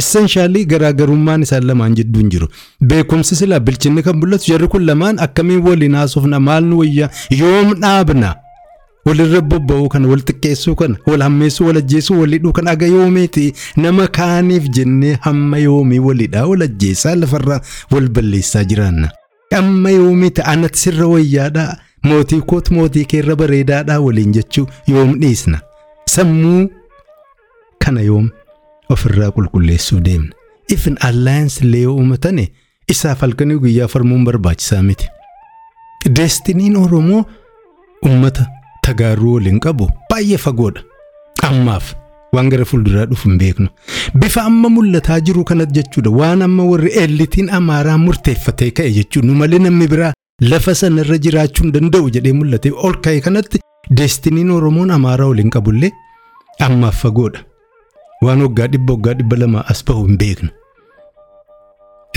esseenshaalii 0.00 0.64
garaagarummaan 0.72 1.42
isaan 1.42 1.66
lamaan 1.66 1.94
jidduu 1.98 2.20
hin 2.22 2.30
jiru. 2.30 2.48
Beekumsi 2.80 3.36
silaa 3.36 3.60
bilchinni 3.60 4.02
kan 4.02 4.16
mul'atu 4.22 4.50
jarri 4.52 4.68
kun 4.68 4.86
lamaan 4.86 5.18
akkamiin 5.26 5.62
waliin 5.68 5.94
haasofna 6.00 6.40
maal 6.40 6.64
nu 6.64 6.78
wayyaa 6.82 7.10
yoom 7.30 7.74
dhaabna? 7.80 8.34
Walirra 9.06 9.40
bobba'uu 9.40 9.88
kana 9.88 10.08
wal 10.10 10.22
xiqqeessuu 10.28 10.74
kana 10.78 10.96
wal 11.06 11.22
hammeessuu 11.22 11.66
wal 11.68 11.76
ajjeessuu 11.82 12.20
wal 12.20 12.32
hidhuu 12.36 12.52
kan 12.52 12.68
aga 12.72 12.86
yoomeeti? 12.86 13.52
Nama 13.76 14.06
kaaniif 14.18 14.68
jennee 14.78 15.18
hamma 15.26 15.58
yoomii 15.58 15.98
walidhaa 16.08 16.46
wal 16.52 16.62
ajjeessaa 16.68 17.14
lafarraa 17.14 17.60
wal 17.90 18.08
balleessaa 18.08 18.64
jiraanna. 18.64 19.10
Amma 19.54 19.90
yoomiiti 19.90 20.42
anatti 20.52 20.78
sirra 20.78 21.06
wayyaadhaa 21.06 21.76
mootii 22.08 22.40
koot 22.52 22.70
mootii 22.76 23.04
keerra 23.12 23.36
bareedaadhaa 23.42 24.00
waliin 24.06 24.32
jechuu 24.38 24.66
yoom 24.92 25.14
dhiisna 25.22 25.60
sammuu 26.14 26.62
kana 27.84 28.00
yoom 28.08 28.30
ofirraa 28.96 29.30
qulqulleessuu 29.36 30.00
deemna 30.08 30.32
ifin 30.76 30.96
illee 31.10 31.82
yoo 31.82 31.94
uumatane 31.96 32.48
isaaf 32.94 33.20
halkanii 33.26 33.58
guyyaa 33.64 33.88
falmuun 33.88 34.24
barbaachisaa 34.24 34.82
miti. 34.82 35.08
Deestiniin 36.16 36.76
Oromoo 36.76 37.24
uummata 38.06 38.46
tagaaruu 38.86 39.34
waliin 39.34 39.60
qabu 39.60 39.90
baay'ee 40.10 40.38
fagoodha 40.38 40.82
ammaaf. 41.48 41.94
waan 42.34 42.48
gara 42.52 42.64
fuulduraa 42.70 43.04
dhufu 43.10 43.28
hin 43.28 43.38
beeknu 43.40 43.68
bifa 44.22 44.42
amma 44.48 44.68
mul'ataa 44.76 45.18
jiru 45.26 45.44
kanatti 45.50 45.74
jechuudha 45.78 46.10
waan 46.20 46.42
amma 46.46 46.64
warri 46.70 46.90
elitiin 47.02 47.50
amaaraa 47.58 47.98
murteeffatee 48.04 48.70
ka'e 48.78 48.90
jechuudha 48.96 49.32
malee 49.42 49.58
namni 49.66 49.86
biraa 49.92 50.10
lafa 50.40 50.74
sanarra 50.74 51.16
jiraachuu 51.24 51.62
hin 51.64 51.72
danda'u 51.74 52.10
jedhee 52.16 52.32
mul'ate 52.38 52.70
ol 52.88 52.96
ka'e 53.04 53.20
kanatti 53.26 53.60
deestiniin 54.00 54.50
oromoon 54.56 54.90
amaaraa 54.96 55.28
waliin 55.30 55.50
qabullee 55.54 55.90
ammaaf 56.66 56.98
fagoodha 57.04 57.40
waan 58.26 58.42
waggaa 58.46 58.66
dhibba 58.74 58.92
waggaa 58.96 59.14
dhibba 59.20 59.36
lama 59.42 59.64
as 59.74 59.80
bahu 59.90 60.04
hin 60.08 60.18
beeknu. 60.22 60.48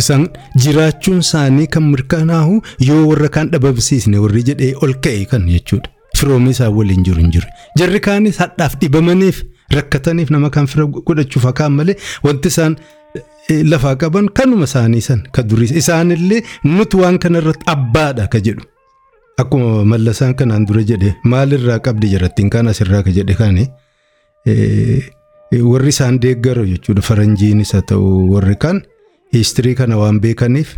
Isaan 0.02 0.28
jiraachuun 0.66 1.20
isaanii 1.26 1.68
kan 1.76 1.84
mirkanaa'u 1.94 2.60
yoo 2.90 3.00
warra 3.12 3.30
kaan 3.38 3.50
dhabamsiisne 3.56 4.18
warri 4.26 4.44
jedhee 4.52 4.74
ol 4.84 4.94
ka'e 5.08 5.26
kan 5.32 5.48
jechuudha. 5.54 5.90
Firoomii 6.18 6.52
isaa 6.58 6.70
waliin 6.76 7.04
jiru 7.08 7.20
hin 7.24 7.32
jiru. 7.32 7.48
Jarri 7.80 8.00
kaanis 8.06 8.38
hadhaaf 8.44 8.76
dhibamaniif 8.82 9.44
rakkataniif 9.76 10.30
nama 10.36 10.50
kan 10.56 10.68
fira 10.68 10.86
godhachuuf 11.10 11.46
akaan 11.52 11.72
malee 11.80 11.96
wanti 12.24 12.48
isaan 12.54 12.76
lafaa 13.50 13.96
qaban 13.96 14.30
kanuma 14.40 14.64
isaanii 14.70 15.02
san 15.02 15.22
ka 15.32 15.44
durii 15.44 15.74
isaanillee 15.82 16.42
nuti 16.64 16.98
waan 16.98 17.18
kanarratti 17.20 17.66
abbaadha 17.76 18.28
ka 18.28 18.40
jedhu. 18.40 18.62
Akkuma 19.42 19.86
mallasaan 19.86 20.34
kanaan 20.36 20.66
dura 20.68 20.82
jedhe 20.84 21.16
maalirraa 21.24 21.80
qabdi 21.80 22.10
jarattiin 22.14 22.50
kaan 22.50 22.68
asirraa 22.68 23.04
ka 23.04 23.12
jedhe 23.18 23.34
kaani 23.42 23.66
warri 25.72 25.90
isaan 25.96 26.20
deeggaru 26.22 26.66
jechuudha. 26.68 27.02
Faranjiinis 27.02 27.72
haa 27.74 27.82
ta'u 27.82 28.12
warri 28.34 28.56
kaan 28.56 28.82
hiistirii 29.34 29.76
kana 29.76 29.98
waan 29.98 30.20
beekaniif 30.22 30.76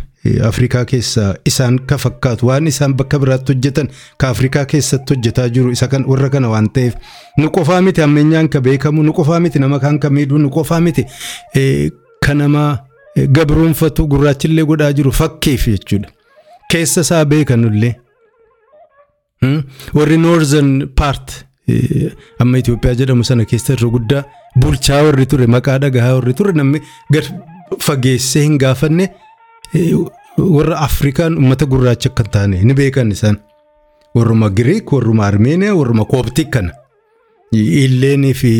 Afrikaa 0.48 0.84
keessaa 0.84 1.34
isaan 1.50 1.78
ka 1.86 1.96
fakkaatu 1.98 2.46
waan 2.46 2.66
isaan 2.70 2.92
bakka 2.94 3.18
biraatti 3.18 3.52
hojjetan 3.52 3.88
ka 4.18 4.28
Afrikaa 4.28 4.64
keessatti 4.72 5.14
hojjetaa 5.16 5.48
jiru 5.48 5.70
isa 5.74 5.88
kan 5.88 6.04
warra 6.06 6.30
kana 6.30 6.48
waan 6.52 6.68
ta'eef. 6.70 6.94
Nu 7.38 7.50
qofaa 7.50 7.80
miti 7.82 8.02
ammeenyaan 8.02 8.48
ka 8.48 8.60
beekamu 8.60 9.02
nu 9.02 9.12
qofaa 9.12 9.40
miti 9.40 9.58
nama 9.58 9.80
kaan 9.80 9.98
ka 9.98 10.10
miidhuu 10.10 10.38
nu 10.38 10.50
qofaa 10.50 10.80
miti 10.80 11.06
ka 12.24 12.34
nama 12.40 12.62
gabroonfatu 13.36 14.06
gurraachillee 14.12 14.64
godhaa 14.70 14.92
jiru 14.98 15.12
fakkeef 15.20 15.66
jechuudha. 15.74 16.08
Keessa 16.70 17.00
isaa 17.06 17.24
beekanullee 17.24 17.94
warri 19.94 20.16
Northern 20.18 20.88
Part 21.00 21.32
amma 22.38 22.58
Itoophiyaa 22.58 22.94
jedhamu 23.00 23.24
sana 23.24 23.44
keessa 23.44 23.72
irra 23.76 23.88
guddaa 23.94 24.24
bulchaa 24.64 25.02
warri 25.06 25.26
ture 25.32 25.46
maqaa 25.54 25.78
dhagahaa 25.84 26.14
warri 26.18 26.34
ture 26.40 26.52
namni 26.60 26.80
gad 27.16 27.26
fageessee 27.86 28.42
hin 28.46 28.58
gaafanne 28.64 29.08
warra 30.38 30.78
Afrikaan 30.88 31.36
uummata 31.40 31.66
gurraacha 31.74 32.10
hin 32.18 32.30
taane 32.36 32.62
ni 32.62 32.74
beekan 32.74 33.10
isaan. 33.16 33.36
Warruma 34.14 34.50
Giriik, 34.50 34.92
warruma 34.92 35.26
Armeeniyaa, 35.26 35.74
warruma 35.74 36.04
Kooptik 36.04 36.50
kana. 36.50 36.72
Illeenii 37.52 38.34
fi 38.34 38.50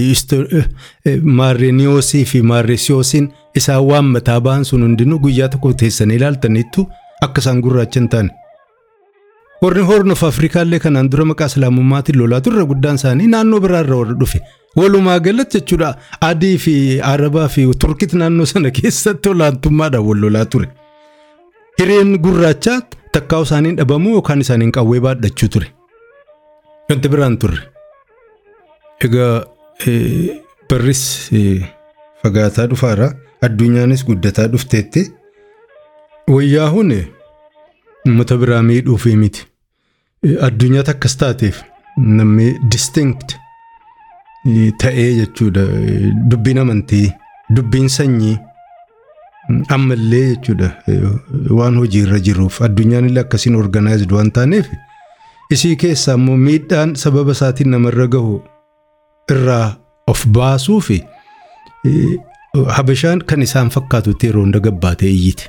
Maarreniyoosii 1.22 2.24
fi 2.24 2.42
Maarresiyoosiin 2.42 3.32
isaan 3.56 3.84
waan 3.88 4.04
mataa 4.04 4.40
ba'an 4.40 4.64
sun 4.64 4.82
hundinuu 4.82 5.18
guyyaa 5.18 5.48
tokko 5.48 5.72
teessanii 5.72 6.16
ilaaltaniittu 6.20 6.86
akka 7.26 7.40
isaan 7.40 7.60
gurraacha 7.64 8.00
hin 8.00 8.08
taane. 8.08 8.30
Warri 9.62 9.82
Horn 9.88 10.10
of 10.10 10.22
Afrikaallee 10.24 10.78
kanaan 10.84 11.10
dura 11.10 11.24
maqaa 11.24 11.46
islaamummaatiin 11.52 12.18
lolaa 12.18 12.40
turre 12.40 12.64
guddaan 12.66 12.94
isaanii 13.00 13.26
naannoo 13.34 13.60
biraarra 13.60 13.96
warra 13.96 14.14
dhufe. 14.20 14.40
Walumaa 14.76 15.18
galatti 15.20 15.58
jechuudha 15.60 15.94
adii 16.20 16.58
fi 16.58 16.74
arabaa 17.14 17.48
fi 17.48 17.66
turkit 17.84 18.12
naannoo 18.12 18.46
sana 18.46 18.70
keessatti 18.80 19.28
olaantummaadhaan 19.28 20.06
wal 20.06 20.20
lolaa 20.26 20.44
ture. 20.44 20.68
Hireen 21.78 22.16
gurraachaa 22.24 22.80
takkaa'u 23.12 23.42
isaaniin 23.50 23.76
dhabamuu 23.76 24.12
yookaan 24.18 24.40
isaaniin 24.46 24.72
qawwee 24.78 25.00
baadhachuu 25.00 25.48
ture. 25.48 25.68
Wanti 26.90 27.08
biraan 27.08 27.38
turre. 27.38 27.60
Egaa 29.04 29.44
barris 30.70 31.02
fagaataa 32.22 32.66
dhufaara 32.72 33.08
addunyaanis 33.46 34.04
guddataa 34.06 34.46
dhufteetti 34.52 35.02
wayyaa 36.34 36.68
hune 36.74 36.98
uummata 38.06 38.36
biraa 38.36 38.62
miidhuufi 38.68 39.16
miti. 39.16 39.46
Addunyaa 40.48 40.82
takkas 40.90 41.16
taateef 41.22 41.62
namni 41.96 42.46
distinct 42.74 43.34
ta'ee 44.82 45.10
jechuudha 45.18 45.64
dubbiin 46.30 46.58
amantii 46.62 47.12
dubbiin 47.56 47.88
sanyii 47.96 48.38
ammallee 49.76 50.24
jechuudha 50.30 50.70
waan 51.58 51.76
hojiirra 51.82 52.18
jiruuf 52.28 52.62
addunyaan 52.68 53.08
illee 53.10 53.22
akkasiin 53.26 53.56
organaayizd 53.62 54.12
waan 54.16 54.30
taaneef 54.38 54.66
isii 55.56 55.76
keessaa 55.84 56.14
immoo 56.20 56.36
miidhaan 56.46 56.94
sababa 57.04 57.32
isaatiin 57.38 57.70
namarra 57.76 58.06
gahu 58.16 58.40
irraa 59.30 59.76
of 60.06 60.26
baasuu 60.26 60.80
fi 60.80 61.00
habashaan 62.76 63.22
kan 63.26 63.42
isaan 63.42 63.70
fakkaatutti 63.70 64.26
yeroo 64.26 64.42
hunda 64.44 64.60
gabbaatee 64.60 65.08
iyyite. 65.10 65.48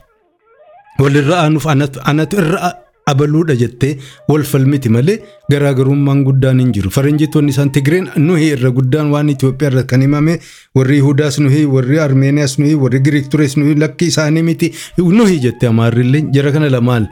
Walirra 1.00 1.38
aanuuf 1.44 1.66
anatu 1.68 2.38
irra 2.42 2.74
abaluudha 3.12 3.56
jettee 3.62 3.98
wal 4.30 4.44
falmiti 4.52 4.90
malee 4.90 5.18
garaagarummaan 5.52 6.24
guddaan 6.24 6.60
hin 6.60 6.72
jiru. 6.74 6.90
Faranjitoonni 6.90 7.52
isaan 7.52 7.72
Tigireen 7.72 8.08
nuhi 8.16 8.48
irra 8.56 8.72
guddaan 8.72 9.12
waan 9.12 9.30
Itoophiyaa 9.34 9.72
irra 9.72 9.84
kan 9.84 10.02
himame 10.02 10.38
warri 10.76 10.98
Yihudaas 11.02 11.40
nuhi 11.40 11.66
warri 11.66 12.00
Armeeniyaas 12.00 12.58
nuhi 12.60 12.76
warri 12.86 13.00
Giriik 13.04 13.28
tures 13.32 13.58
nuhi 13.58 13.76
lakki 13.76 14.08
isaanii 14.14 14.44
miti 14.44 14.72
nuhi 14.98 15.40
jettee 15.48 15.68
Amaarrillee 15.74 16.24
jara 16.32 16.52
kana 16.52 16.70
lamaan 16.72 17.10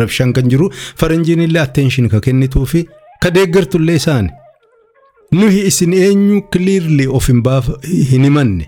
rabshaan 0.00 0.32
kan 0.32 0.48
jiru 0.50 0.70
faranjiin 0.74 1.40
illee 1.46 1.62
attention 1.62 2.08
ka 2.08 2.20
kennituu 2.20 2.66
fi 2.66 2.86
ka 3.22 3.30
deeggartullee 3.34 3.94
isaani. 4.02 4.30
Nuhi 5.32 5.60
isin 5.66 5.92
eenyu 5.92 6.42
clearly 6.52 7.06
of 7.08 7.26
hin 7.28 7.42
baaf 7.42 7.68
hin 8.10 8.24
himanne. 8.24 8.66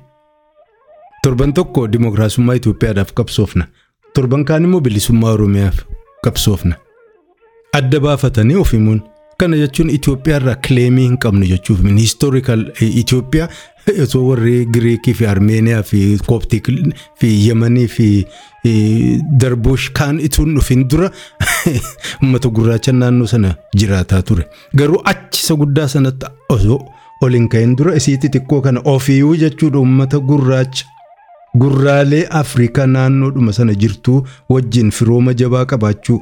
Torban 1.23 1.53
tokko 1.53 1.87
dimookiraasummaa 1.93 2.55
Itoophiyaadhaaf 2.61 3.13
qabsoofna. 3.21 3.67
Torban 4.15 4.45
kaan 4.45 4.65
immoo 4.65 4.81
bilisummaa 4.81 5.33
Oromiyaaf 5.37 5.83
qabsoofna. 6.25 6.77
Adda 7.73 8.01
baafatanii 8.01 8.57
of 8.63 8.73
himuun 8.73 9.03
kana 9.39 9.57
jechuun 9.57 9.91
Itoophiyaa 9.91 10.41
irraa 10.41 10.55
kileemii 10.69 11.07
hin 11.09 11.19
qabnu 11.27 11.47
jechuuf 11.53 11.81
historical 11.97 12.67
Itoophiyaa 12.81 13.49
osoo 14.03 14.27
warri 14.29 14.67
Giriikii 14.67 15.15
fi 15.15 15.27
Armeeniyaa 15.27 15.83
fi 15.83 16.19
Kooptik 16.27 16.69
fi 17.21 17.33
Yemanii 17.49 17.89
fi 17.89 18.27
Darbuush 19.41 19.91
kaan 19.93 20.21
ituun 20.21 20.55
dhufin 20.57 20.89
dura 20.89 21.11
uummata 22.23 22.49
gurraacha 22.49 22.93
naannoo 22.93 23.27
sana 23.27 23.55
jiraataa 23.77 24.23
ture. 24.23 24.47
Garuu 24.77 25.03
achi 25.05 25.43
isa 25.45 25.55
guddaa 25.55 25.89
sanatti 25.89 26.27
osoo 26.49 26.81
ol 27.23 27.37
hin 27.39 27.49
ka'in 27.49 27.77
dura 27.77 27.95
isii 28.01 28.17
xixiqqoo 28.23 28.61
kana 28.69 28.81
ofiyyuu 28.95 29.37
jechuudha 29.45 29.79
uummata 29.79 30.19
gurraacha. 30.31 30.87
Gurraalee 31.59 32.25
Afrikaa 32.31 32.87
naannoodhuma 32.87 33.53
sana 33.53 33.75
jirtuu 33.83 34.27
wajjin 34.51 34.91
firooma 34.91 35.35
jabaa 35.43 35.67
qabaachuu 35.73 36.17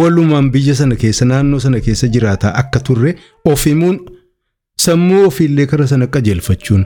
walumaan 0.00 0.50
biyya 0.56 0.74
sana 0.80 0.96
keessa 1.04 1.24
naannoo 1.30 1.60
sana 1.66 1.80
keessa 1.86 2.08
jiraataa 2.16 2.54
akka 2.62 2.80
turre 2.88 3.14
of 3.52 3.64
himuun 3.66 3.98
sammuu 4.86 5.22
ofiillee 5.26 5.66
kara 5.72 5.86
sana 5.92 6.06
qajeelfachuun 6.16 6.84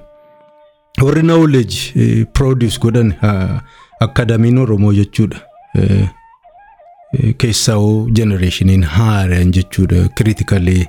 warri 1.02 1.22
knowledge 1.22 1.76
produce 2.32 2.78
godhan 2.80 3.12
akkaadaamiin 4.00 4.58
Oromoo 4.58 4.92
jechuudha. 4.92 5.38
Keessaa'oo 7.38 8.08
jenereeshiniin 8.18 8.82
haaraan 8.94 9.52
jechuudha 9.56 10.08
kiriitikalee 10.18 10.84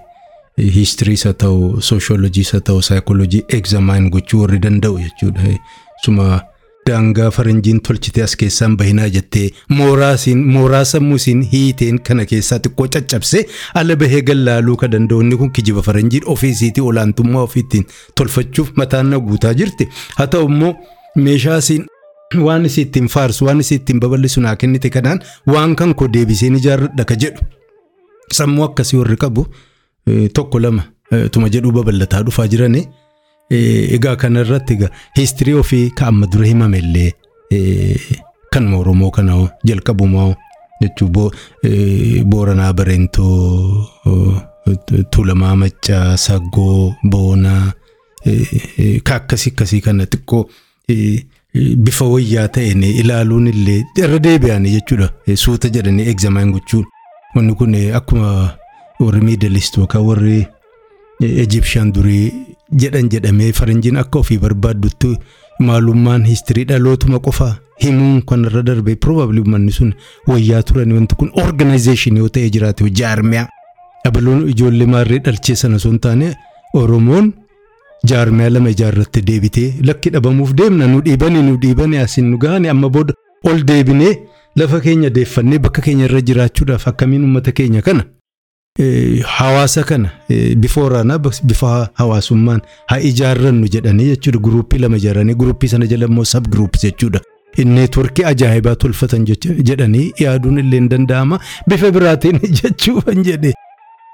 hiistiriis 0.76 1.24
haa 1.26 1.34
ta'u 1.44 1.82
sooshoolojiis 1.90 2.52
haa 2.54 2.62
ta'u 2.70 2.82
saayikoolojii 2.88 3.44
egzaamaan 3.58 4.10
gochuu 4.16 4.42
warri 4.42 4.60
danda'u 4.66 5.00
jechuudha. 5.00 6.40
Daangaa 6.88 7.32
faranjiin 7.36 7.80
tolchite 7.88 8.22
as 8.24 8.36
keessaan 8.42 8.76
bahinaa 8.80 9.08
jettee 9.16 9.50
mooraa 9.78 10.84
sammuusiin 10.92 11.42
hiiteen 11.54 11.98
kana 12.10 12.26
keessaa 12.32 12.60
xiqqoo 12.66 12.88
caccabsee 12.96 13.42
ala 13.82 13.96
bahee 14.04 14.22
gallaaluu 14.30 14.76
ka 14.84 14.88
danda'u 14.94 15.38
kun 15.42 15.52
kijiba 15.58 15.82
faranjiin 15.88 16.24
ofiisiitii 16.34 16.84
olaantummaa 16.92 17.42
ofiittiin 17.48 17.86
tolfachuuf 18.16 18.70
mataan 18.82 19.10
na 19.10 19.20
guutaa 19.20 19.54
jirti. 19.54 19.88
Haa 20.18 20.28
ta'u 20.28 20.46
immoo 20.52 20.74
meeshaasiin 21.16 21.86
waan 22.46 22.66
isii 22.70 22.84
ittiin 22.88 23.08
faarsu 23.16 23.46
waan 23.50 23.60
isii 23.66 23.76
ittiin 23.82 24.00
babal'isu 24.00 24.42
naa 24.46 24.56
kennite 24.56 24.90
kanaan 24.90 25.20
waan 25.54 25.76
kan 25.76 25.96
koo 25.96 26.08
deebiseen 26.14 26.56
ijaarradha 26.62 27.06
ka 27.12 27.16
jedhu 27.26 27.42
sammuu 28.40 28.64
akkasii 28.70 28.98
warri 29.02 29.18
qabu 29.26 29.46
tokko 30.40 30.60
lama 30.68 30.84
tuma 31.32 31.50
jedhuu 31.50 31.72
babal'ataa 31.80 32.24
dhufaa 32.30 32.48
jiranii. 32.48 32.88
Egaa 33.50 34.16
kanarratti 34.16 34.74
egaa 34.74 34.90
hiistirii 35.18 35.54
ofii 35.54 35.90
ka 35.92 36.08
amma 36.08 36.28
dura 36.28 36.46
himame 36.48 36.78
illee 36.80 37.12
kanuma 38.52 38.78
Oromoo 38.78 39.12
kana 39.12 39.38
jalqabumaa 39.66 40.34
jechuun 40.82 41.32
Booranaa 42.30 42.74
Bareentoo 42.74 44.38
Tuulamaa 45.12 45.56
Maccaa 45.56 46.18
Saggoo 46.18 46.94
Boonaa 47.04 47.72
ka 49.04 49.16
akkasii 49.16 49.52
akkasii 49.52 49.82
kana 49.82 50.06
xiqqoo 50.06 50.44
bifa 51.56 52.06
wayyaa 52.06 52.48
ta'een 52.48 52.84
ilaaluun 52.84 53.48
illee 53.48 53.84
irra 53.98 54.20
deebi'anii 54.20 54.74
jechuudha. 54.76 55.10
Suuta 55.36 55.70
jedhanii 55.70 56.06
egzaamaan 56.12 56.52
gochuun. 56.52 56.86
Wanni 57.36 57.56
kun 57.56 57.76
akkuma 57.96 58.54
warri 59.00 59.22
miidalist 59.22 59.78
yookaan 59.78 60.06
warri 60.06 60.48
Ejipshaan 61.22 61.92
durii 61.94 62.34
jedhan 62.82 63.10
jedhamee 63.10 63.52
faranjiin 63.54 63.96
akka 63.98 64.20
ofii 64.20 64.38
barbaaddutti 64.44 65.14
maalummaan 65.60 66.26
hiistirii 66.30 66.66
dhalootuma 66.70 67.20
qofaa 67.20 67.56
himuun 67.84 68.22
kanarra 68.22 68.62
darbe 68.64 68.96
probably 68.96 69.40
uummanni 69.42 69.72
sun. 69.72 69.94
Wayyaa 70.28 70.62
turan 70.64 70.92
wanti 70.94 71.16
kun 71.16 71.32
organization 71.46 72.18
yoo 72.18 72.30
ta'e 72.30 72.50
jiraate 72.56 72.90
jaarmiyaa 73.00 73.48
abaloon 74.08 74.48
ijoollee 74.50 74.86
maarree 74.94 75.20
dhalchee 75.26 75.56
sana 75.56 75.78
hin 75.84 76.00
taane 76.00 76.36
oromoon 76.74 77.32
jaarmiyaa 78.12 78.50
lama 78.56 78.70
ijaarratte 78.76 79.22
deebitee 79.30 79.74
lakki 79.90 80.10
dhabamuuf 80.16 80.54
deemna 80.62 80.88
nu 80.88 81.02
dhiibanii 81.08 81.42
nu 81.48 81.58
dhiibanii 81.64 81.98
asiin 82.04 82.30
nu 82.32 82.38
gahanii 82.44 82.70
amma 82.76 82.90
booda 82.90 83.14
ol 83.44 83.64
deebinee 83.72 84.14
lafa 84.56 84.80
keenya 84.86 85.10
deeffannee 85.18 85.60
bakka 85.66 85.82
keenya 85.88 86.06
irra 86.10 86.22
jiraachuudhaaf 86.30 86.88
akkamiin 86.92 87.24
uummata 87.28 87.52
keenya 87.60 87.82
kana 87.82 88.04
hawaasa 89.26 89.84
kana 89.84 90.10
bifa 90.58 90.82
waraanaa 90.82 91.18
bifa 91.44 91.90
hawaasummaan 91.94 92.62
haa 92.88 93.00
ijaarrannu 93.00 93.68
jedhanii 93.68 94.06
jechuudha. 94.06 94.40
Guruuppii 94.40 94.80
lama 94.80 94.98
ijaaranii 94.98 95.34
guruuppii 95.34 95.68
sana 95.68 95.88
jala 95.88 96.06
immoo 96.06 96.24
sab 96.26 96.48
guruup 96.48 96.78
jechuudha. 96.84 97.22
Neetworkii 97.58 98.24
ajaa'ibaa 98.26 98.76
tolfatan 98.76 99.26
jedhanii 99.64 100.12
yaaduun 100.20 100.60
illee 100.60 100.80
hin 100.80 100.90
danda'ama. 100.90 101.40
Bifa 101.68 101.92
biraatiin 101.92 102.40
jechuu 102.62 103.02
kan 103.02 103.24
jedhe. 103.24 103.54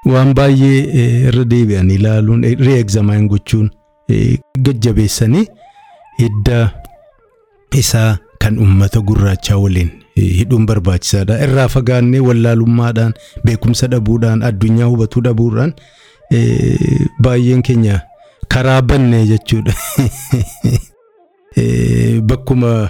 Waan 0.05 0.33
baay'ee 0.35 1.27
irra 1.27 1.43
deebi'anii 1.55 1.95
ilaaluun 1.95 2.43
reegzamaan 2.67 3.27
gochuun 3.27 3.69
gajjabeessanii 4.61 5.45
hidda 6.19 6.69
isaa 7.81 8.17
kan 8.39 8.59
uummata 8.59 9.01
gurraachaa 9.01 9.57
waliin 9.57 9.91
hidhuun 10.15 10.65
barbaachisaadha. 10.65 11.39
Irraa 11.43 11.67
fagaannee 11.67 12.19
wallaalummaadhaan 12.19 13.13
beekumsa 13.43 13.87
dhabuudhaan 13.87 14.43
addunyaa 14.43 14.87
hubatuu 14.93 15.21
dhabuudhaan 15.27 15.73
baay'een 17.21 17.61
keenya 17.61 18.01
karaa 18.47 18.81
banne 18.81 19.25
jechuudha. 19.27 19.73
Bakkuma 22.29 22.89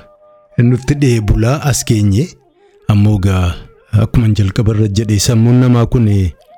nutti 0.57 0.93
dhihee 0.95 1.21
bulaa 1.21 1.61
as 1.63 1.85
keenye 1.85 2.27
ammoo 2.87 3.17
gaa 3.17 3.53
akkuma 3.91 4.27
jalqaba 4.29 4.75
irra 4.75 4.87
jedhe 4.87 5.19
sammuun 5.19 5.55
namaa 5.65 5.85
kun 5.85 6.07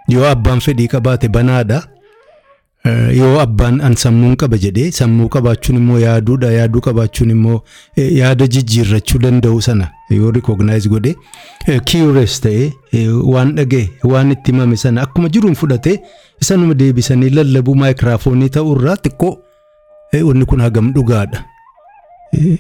yoo 0.09 0.25
abbaan 0.29 0.59
fedhii 0.61 0.87
qabaate 0.87 1.27
banaadha. 1.29 1.94
Yoo 3.19 3.39
abbaan 3.41 3.79
an 3.81 3.95
sammuun 4.01 4.35
qaba 4.41 4.57
jedhee 4.63 4.91
sammuu 4.97 5.27
qabaachuun 5.35 5.77
immoo 5.77 5.99
yaaduudha 5.99 6.51
yaaduu 6.55 6.81
qabaachuun 6.87 7.29
immoo 7.35 7.59
yaada 7.97 8.47
jijjiirrachuu 8.55 9.19
danda'u 9.23 9.61
sana 9.67 9.87
yoo 10.17 10.31
rikoognaayiz 10.35 10.87
godhe 10.93 11.15
kiurees 11.91 12.35
ta'ee 12.43 12.67
waan 13.33 13.55
dhaga'e 13.59 13.89
waan 14.11 14.31
itti 14.35 14.51
himame 14.51 14.77
sana 14.83 15.01
akkuma 15.07 15.29
jiruun 15.37 15.55
fudhatee 15.61 15.95
isanuma 16.45 16.73
deebisanii 16.81 17.29
lallabuu 17.39 17.75
maayikiraafoonii 17.81 18.49
ta'urraa 18.59 18.95
xiqqoo 19.07 19.33
wanni 20.27 20.45
kun 20.45 20.61
hagam 20.61 20.93
dhugaadha. 20.95 21.39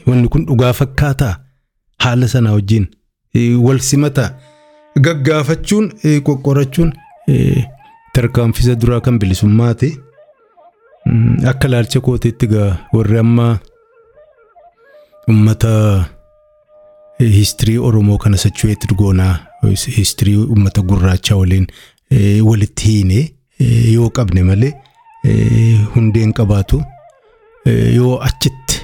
Wanni 0.07 0.27
kun 0.27 0.45
dhugaa 0.47 0.73
fakkaataa 0.79 1.35
haala 2.05 2.27
sana 2.27 2.51
wajjin 2.55 2.87
wal 3.67 3.79
simataa 3.89 4.29
gaggaafachuun 5.07 5.91
qoqqorachuun 6.29 6.91
tarkaanfisa 8.13 8.75
duraa 8.81 8.99
kan 9.01 9.19
bilisummaati. 9.19 9.89
Akka 11.49 11.67
ilaalcha 11.67 11.99
kootiitti 12.01 12.47
gaa. 12.47 12.77
Warri 12.93 13.19
amma 13.19 13.59
uummata 15.29 16.05
histirii 17.19 17.77
Oromoo 17.77 18.17
kana 18.17 18.37
sachuweetti 18.37 18.95
goonaa 18.95 19.37
histirii 19.97 20.35
uummata 20.37 20.81
gurraachaa 20.81 21.35
waliin 21.37 21.67
walitti 22.43 22.85
hiine 22.85 23.35
yoo 23.93 24.09
qabne 24.09 24.43
malee 24.43 24.73
hundeen 25.95 26.33
qabaatu 26.33 26.81
yoo 27.95 28.17
achitti 28.29 28.81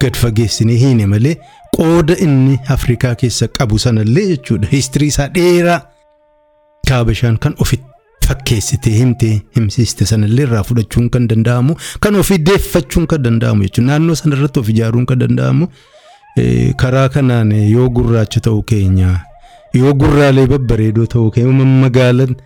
gad 0.00 0.14
fageessinee 0.16 0.76
hiine 0.84 1.06
malee 1.06 1.36
qooda 1.76 2.16
inni 2.26 2.58
Afrikaa 2.68 3.14
keessa 3.14 3.48
qabu 3.48 3.78
sanallee 3.78 4.26
jechuudha. 4.26 4.68
Histirii 4.72 5.08
isaa 5.08 5.28
dheeraa. 5.34 5.80
Kaabashaan 6.88 7.38
kan 7.38 7.54
ofitti 7.58 7.86
fakkeessitee 8.26 8.92
himtee 8.98 9.32
himsiiste 9.56 10.06
sanallee 10.10 10.44
irraa 10.46 10.62
fudhachuun 10.68 11.08
kan 11.16 11.26
danda'amu 11.32 11.76
kan 12.06 12.14
ofii 12.22 12.38
deeffachuun 12.46 13.06
kan 13.06 13.22
danda'amu 13.24 13.62
jechuudha. 13.66 13.86
Naannoo 13.90 14.14
sanarratti 14.20 14.60
of 14.60 14.68
ijaaruun 14.74 15.06
kan 15.06 15.18
danda'amu 15.24 15.68
karaa 16.84 17.08
kanaan 17.16 17.52
yoo 17.74 17.88
gurraacha 17.98 18.40
ta'uu 18.46 18.62
keenya 18.72 19.10
yoo 19.80 19.92
gurraalee 20.04 20.46
babbareedoo 20.54 21.06
ta'uu 21.16 21.30
keenya 21.34 21.64
magaalaan 21.84 22.36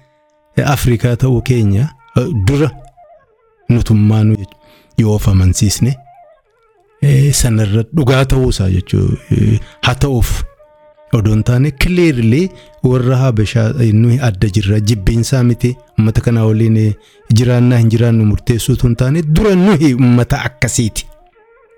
Afrikaa 0.75 1.17
ta'uu 1.23 1.43
keenya 1.51 1.89
dura 2.49 2.71
nutummaanu 3.69 4.37
yoo 4.99 5.15
of 5.15 5.29
amansiisne 5.29 5.95
sanarra 7.41 7.83
dhugaa 7.97 8.25
ta'uusaa 8.25 8.69
jechuudha. 8.71 9.59
Haa 9.85 9.95
ta'uuf. 10.05 10.31
Odoon 11.13 11.43
taane 11.49 11.71
kileerlee 11.71 12.49
warra 12.83 13.17
habashaa 13.17 13.69
nuyi 13.93 14.19
adda 14.29 14.49
jirra 14.49 14.81
jibbiinsaa 14.81 15.43
miti 15.45 15.77
uummata 15.99 16.21
kanaa 16.21 16.45
waliin 16.47 16.95
jiraannaa 17.35 17.79
hin 17.79 17.89
jiraannu 17.95 18.25
murteessuutu 18.31 18.87
hin 18.87 18.97
taane 18.97 19.23
dura 19.23 19.55
nuyi 19.55 19.95
uummata 19.95 20.43
akkasiiti. 20.49 21.07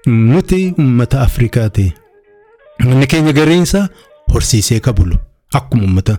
Nuti 0.07 0.74
uummata 0.79 1.20
Afrikaati. 1.20 1.93
Manni 2.85 3.07
keenya 3.07 3.33
gareensaa 3.33 3.89
horsiisee 4.33 4.81
kabulu 4.81 5.16
akkuma 5.61 5.83
uummata 5.83 6.16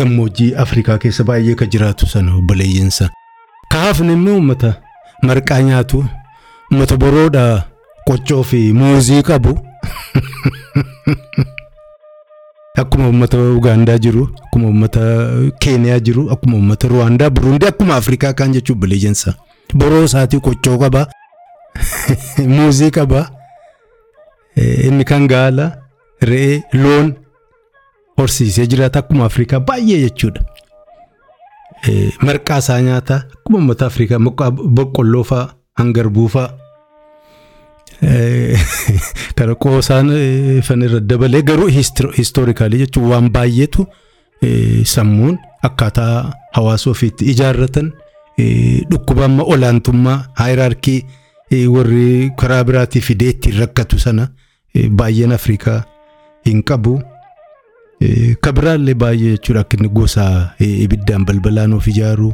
gammoojjii 0.00 0.54
Afrikaa 0.64 0.98
keessa 0.98 1.24
baay'ee 1.24 1.54
ka 1.54 1.66
jiraatu 1.66 2.06
sana 2.06 2.34
obboleeyyiinsa. 2.34 3.08
Kaafni 3.72 4.12
immoo 4.12 4.34
uummata 4.34 4.72
marqaa 5.22 5.60
nyaatu 5.62 6.04
uummata 6.72 6.96
boroodhaa 6.96 7.62
qoccoo 8.06 8.42
fi 8.42 8.72
muuzii 8.72 9.22
qabu. 9.22 9.58
Akkuma 12.78 13.06
uummata 13.08 13.38
Ugaandaa 13.38 13.98
jiru, 13.98 14.28
akkuma 14.46 14.66
uummata 14.68 15.00
Keeniyaa 15.60 15.98
jiru, 16.00 16.30
akkuma 16.30 16.56
uummata 16.56 16.88
Ruwaandaa, 16.88 17.30
Buruundii, 17.30 17.68
akkuma 17.68 17.96
Afrikaa 17.96 18.32
kaan 18.32 18.52
jechuun 18.52 18.78
bileeyyansa. 18.80 19.34
Boroo 19.74 20.04
isaatii 20.04 20.40
qoccoo 20.40 20.78
qaba, 20.78 21.06
muuzii 22.54 22.90
qaba, 22.90 23.24
inni 24.56 25.04
kan 25.04 25.26
gaala, 25.28 25.66
re'ee, 26.22 26.62
loon 26.72 27.10
horsiisee 28.18 28.66
jiraata 28.66 28.98
akkuma 29.02 29.24
Afrikaa 29.24 29.60
baay'ee 29.60 30.00
jechuudha. 30.04 30.42
Marqaa 32.22 32.58
isaa 32.58 32.80
nyaata 32.82 33.20
akkuma 33.34 33.58
uummata 33.58 33.86
Afrikaa 33.86 34.18
boqqolloo 34.18 35.24
fa'a, 35.24 35.50
hangarbuu 35.82 36.28
fa'a. 36.28 36.67
Kana 39.36 39.54
qoosaan 39.54 40.10
fanirra 40.62 41.00
dabalee 41.00 41.42
garuu 41.42 41.68
histoorikaalii 41.68 42.84
jechuun 42.84 43.10
waan 43.10 43.30
baay'eetu 43.34 43.86
sammuun 44.84 45.38
akkaataa 45.68 46.32
hawaasa 46.52 46.90
ofiitti 46.90 47.30
ijaarratan 47.32 47.92
dhukkuba 48.90 49.24
amma 49.24 49.42
olaantummaa 49.54 50.18
haayiraarkii 50.40 51.00
warri 51.74 52.30
karaa 52.38 52.64
biraatii 52.64 53.00
fidee 53.00 53.28
ittiin 53.34 53.58
rakkatu 53.60 53.98
sana 53.98 54.28
baay'een 54.90 55.32
Afrikaa 55.32 55.82
hin 56.46 56.62
qabu. 56.62 57.00
Kabiraallee 58.40 58.94
baay'ee 58.94 59.32
jechuudha 59.32 59.60
akka 59.66 59.76
inni 59.80 59.88
gosa 59.88 60.28
ibiddaan 60.60 61.24
balbalaan 61.26 61.74
of 61.74 61.88
ijaaru 61.88 62.32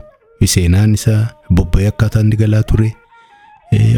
seenaan 0.55 0.95
isaa 0.95 1.21
bobba'ee 1.51 1.89
akkaataa 1.89 2.21
inni 2.21 2.37
galaa 2.37 2.63
ture. 2.63 2.93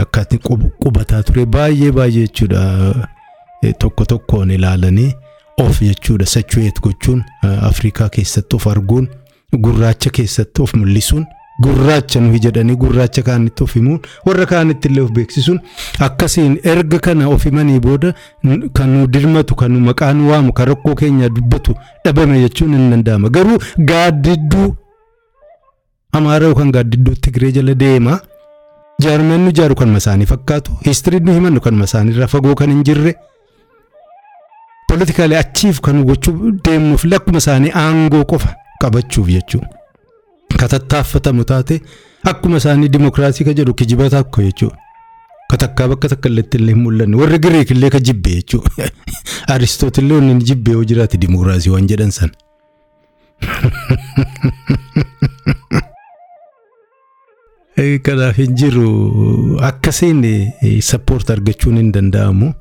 Akkaatiin 0.00 0.40
qubataa 0.82 1.22
ture 1.22 1.46
baay'ee 1.46 1.92
baay'ee 1.92 2.26
jechuudha. 2.26 2.62
Tokko 3.78 4.04
tokkoon 4.04 4.50
ilaalanii 4.50 5.12
of 5.58 5.80
jechuudha. 5.82 6.26
Sachuweet 6.26 6.80
gochuun 6.82 7.24
afrikaa 7.70 8.08
keessatti 8.08 8.56
of 8.56 8.66
arguun 8.66 9.08
gurraacha 9.64 10.10
keessatti 10.10 10.62
of 10.62 10.74
mul'isuun 10.74 11.24
gurraacha 11.64 12.20
nuyi 12.20 12.38
jedhanii 12.44 12.74
gurraacha 12.76 13.22
kaanitti 13.22 13.62
of 13.64 13.74
himuun 13.74 14.00
warra 14.26 14.46
kaanitti 14.46 14.88
illee 14.88 15.02
of 15.04 15.10
beeksisuun 15.18 15.60
akkasiin 16.06 16.58
erga 16.72 16.98
kana 16.98 17.28
of 17.28 17.44
himanii 17.48 17.78
booda 17.80 18.10
kan 18.72 18.88
nu 18.96 19.06
dirmatu 19.06 19.54
kan 19.54 19.72
nu 19.72 19.80
maqaan 19.86 20.20
waamu 20.30 20.52
kan 20.52 20.66
rakkoo 20.68 20.94
keenya 20.94 21.28
dubbatu 21.28 21.74
dhabame 22.04 22.40
jechuun 22.42 22.72
hin 22.76 22.90
danda'ama. 22.90 23.28
Garuu 23.28 23.58
gaaddidduu 23.78 24.74
amaara 26.12 26.46
yookaan 26.46 26.72
gaaddidduu 26.72 27.14
tigiree 27.14 27.52
jala 27.52 27.74
deema. 27.74 28.20
Jaarmeen 29.03 29.40
nu 29.44 29.51
jaaru 29.53 29.74
kan 29.74 29.88
masaanii 29.92 30.26
fakkaatu, 30.26 30.72
histiriin 30.84 31.24
nu 31.24 31.32
himannu 31.36 31.61
kan 31.61 31.74
masaaniirraa 31.76 32.26
fagoo 32.34 32.55
kan 32.61 32.70
hin 32.72 32.82
jirre, 32.88 33.12
politikaalee 34.88 35.38
achiif 35.38 35.80
kan 35.88 35.99
gochuu 36.11 36.53
deemnuuf 36.68 37.05
lakkuma 37.05 37.38
isaanii 37.44 37.72
aangoo 37.82 38.24
qofa 38.30 38.55
qabachuuf 38.80 39.28
jechuudha. 39.28 39.68
Katattaaffatamu 40.61 41.44
taate 41.51 41.80
akkuma 42.32 42.57
isaanii 42.62 42.88
dimokiraasii 42.94 43.44
ka 43.49 43.53
jedhu 43.59 43.74
kijiba 43.74 44.09
takko 44.14 44.42
jechuudha. 44.42 44.76
Katakkaa 45.51 45.88
bakka 45.92 46.09
takka 46.14 46.28
illee 46.32 46.44
illee 46.61 46.74
hin 46.74 46.82
mul'anne 46.84 47.16
warri 47.22 47.38
Giriik 47.38 47.70
illee 47.76 47.90
ka 47.97 48.01
jibbe 48.01 48.30
jechuudha. 48.38 48.88
Aristootillee 49.57 50.16
wanni 50.20 50.44
jibbe 50.53 50.72
yoo 50.78 50.84
jiraate 50.92 51.18
dimokiraasii 51.26 51.70
waan 51.74 51.86
jedhan 51.92 52.11
sana. 52.11 52.32
Kanaaf 57.76 58.36
hin 58.40 58.54
jiru 58.56 59.58
akkasiin 59.60 60.22
sappoort 60.82 61.30
argachuun 61.30 61.76
hin 61.76 61.90
danda'amu. 61.92 62.52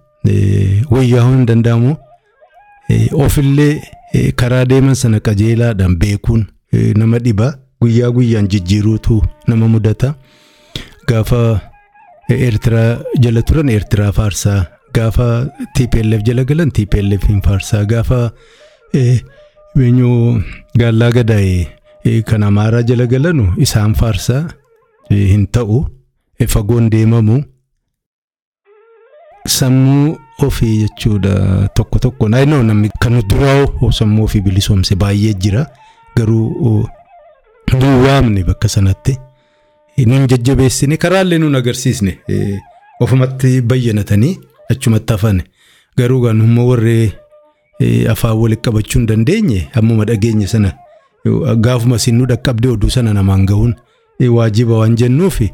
Wayyaa'uun 0.91 1.37
hin 1.37 1.45
danda'amu. 1.51 1.93
Ofillee 3.25 3.81
karaa 4.35 4.65
deeman 4.65 4.95
sana 4.95 5.19
qajeelaadhaan 5.19 5.95
beekuun 6.01 6.45
nama 6.99 7.19
dhiba. 7.19 7.53
Guyyaa 7.81 8.11
guyyaan 8.11 8.47
jijjiiruutu 8.51 9.21
nama 9.47 9.67
mudata. 9.67 10.15
Gaafa 11.07 11.61
Eertiraa 12.29 12.99
jala 13.19 13.41
turan 13.41 13.69
Eertiraa 13.69 14.11
faarsaa. 14.11 14.65
Gaafa 14.93 15.47
TPLF 15.75 16.23
jala 16.27 16.43
galan 16.43 16.71
TPLF 16.71 17.23
hin 17.31 17.41
faarsaa. 17.41 17.85
Gaafa 17.85 18.31
beenyuu 19.75 20.41
gaallaa 20.77 21.11
gadaa'e 21.11 22.21
kan 22.27 22.43
Amaaraa 22.43 22.83
jala 22.83 23.05
galanu 23.07 23.47
isaan 23.57 23.95
faarsaa. 23.95 24.43
Hin 25.09 25.47
ta'u 25.47 25.85
fagoon 26.47 26.89
deemamu. 26.89 27.43
Sammuu 29.47 30.17
ofii 30.41 30.77
jechuudha 30.77 31.67
tokko 31.73 31.99
tokko. 31.99 32.29
Naannoo 32.29 32.63
namni 32.63 32.89
kan 32.99 33.21
duraa 33.29 33.91
sammuu 33.91 34.23
ofii 34.23 34.41
bilisoomse 34.41 34.95
baay'ee 34.95 35.33
jira. 35.33 35.67
Garuu 36.15 36.87
nu 37.73 38.03
waamne 38.03 38.43
bakka 38.43 38.67
sanatti. 38.69 39.17
Nun 40.05 40.27
jajjabeessine 40.27 40.97
karaallee 40.97 41.37
nun 41.39 41.55
agarsiisne. 41.55 42.19
Ofumatti 42.99 43.61
bayyanatanii 43.61 44.39
achumatti 44.69 45.13
hafan 45.13 45.41
garuu 45.97 46.21
gaanummaa 46.21 46.63
warree 46.63 47.11
afaan 48.09 48.37
walitti 48.37 48.61
qabachuu 48.69 48.99
hin 48.99 49.07
dandeenye? 49.07 49.67
Ammuma 49.73 50.05
dhageenya 50.05 50.47
sana. 50.47 50.73
Gaafuma 51.57 51.95
isin 51.95 52.15
nu 52.17 52.25
dhaqqabdee 52.25 52.69
oduu 52.71 52.89
sana 52.89 53.13
namaan 53.13 53.45
gahuun 53.45 53.75
waajiba 54.19 54.77
waan 54.77 54.95
jennuufi 54.95 55.53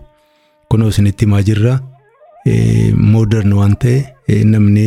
kunoo 0.70 0.90
isinitti 0.90 1.26
himaa 1.26 1.42
jirra 1.42 1.80
moodern 3.14 3.54
waan 3.54 3.76
ta'e 3.86 4.44
namni 4.54 4.86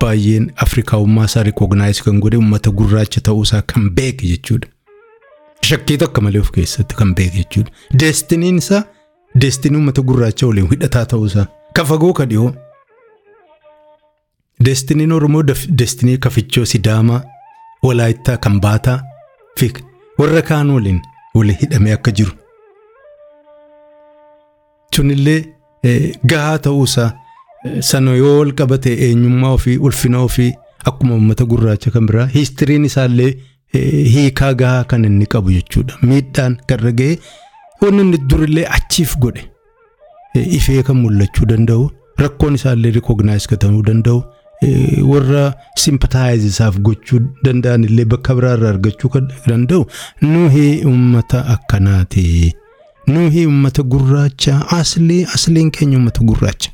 baay'een 0.00 0.50
afrikaawummaa 0.66 1.24
isaa 1.30 1.42
rikoognaayiz 1.48 2.02
kan 2.06 2.20
godhe 2.24 2.36
uummata 2.36 2.70
gurraacha 2.80 3.20
ta'uusaa 3.28 3.62
kan 3.72 3.90
beeke 3.98 4.26
jechuudha. 4.26 4.68
Shakkii 5.68 5.96
tokko 5.98 6.20
malee 6.20 6.40
of 6.40 6.50
keessatti 6.56 6.94
kan 7.00 7.14
beeku 7.14 7.36
jechuudha. 7.36 7.70
Deestiniin 8.00 8.58
isaa 8.62 8.82
deestinii 9.44 9.76
uummata 9.78 10.02
gurraacha 10.08 10.46
waliin 10.46 10.68
hidhataa 10.70 11.04
ta'uusaa. 11.14 11.46
Ka 11.74 11.84
fagoo 11.84 12.12
ka 12.12 12.26
dhiyoo. 12.32 12.50
Deestiniin 14.64 15.12
Oromoo 15.12 15.42
deestinii 15.78 16.18
kafichoo 16.18 16.64
Sidaamaa, 16.64 17.22
Walaayittaa, 17.82 18.36
Kambaataa 18.36 19.00
fi 19.58 19.72
warra 20.18 20.42
kaan 20.42 20.70
waliin 20.70 21.00
waliin 21.34 21.58
hidhamee 21.62 21.92
akka 21.92 22.10
jiru. 22.10 22.30
Sunillee 24.96 25.40
gahaa 26.32 26.58
ta'uusaa 26.66 27.10
sana 27.90 28.14
yoo 28.22 28.34
wal 28.40 28.52
qabate 28.60 28.92
eenyummaa 29.06 29.52
ofii 29.58 29.76
ulfina 29.88 30.18
ofii 30.28 30.50
akkuma 30.90 31.14
uummata 31.14 31.44
gurraacha 31.52 31.90
kan 31.94 32.06
biraa 32.10 32.26
hiistiriin 32.34 32.84
isaallee 32.90 33.30
hiikaa 34.14 34.52
gahaa 34.62 34.84
kan 34.90 35.04
inni 35.08 35.26
qabu 35.34 35.50
jechuudha. 35.56 35.94
Miidhaan 36.02 36.56
karra 36.68 36.92
ga'ee 37.00 37.18
wanni 37.82 38.02
inni 38.06 38.18
durillee 38.30 38.66
achiif 38.78 39.16
godhe 39.24 39.44
ifee 40.58 40.82
kan 40.88 40.96
mul'achuu 41.02 41.46
danda'u 41.54 41.90
rakkoon 42.24 42.54
isaallee 42.60 42.90
rikoognaayis 42.98 43.46
kan 43.52 43.58
ta'uu 43.66 43.82
danda'u 43.90 44.22
warra 45.12 45.44
simpataayiz 45.84 46.44
isaaf 46.50 46.76
gochuu 46.88 47.20
danda'an 47.46 47.84
illee 47.88 48.04
bakka 48.16 48.34
biraarraa 48.40 48.70
argachuu 48.74 49.10
danda'u 49.48 49.86
nuhi 50.32 50.66
uummata 50.90 51.46
akkanaati. 51.54 52.26
Nuhi 53.06 53.46
uummata 53.46 53.82
gurraacha 53.82 54.68
aslii 54.70 55.24
asliin 55.34 55.70
keenya 55.70 55.96
uummata 55.98 56.20
gurraacha. 56.20 56.70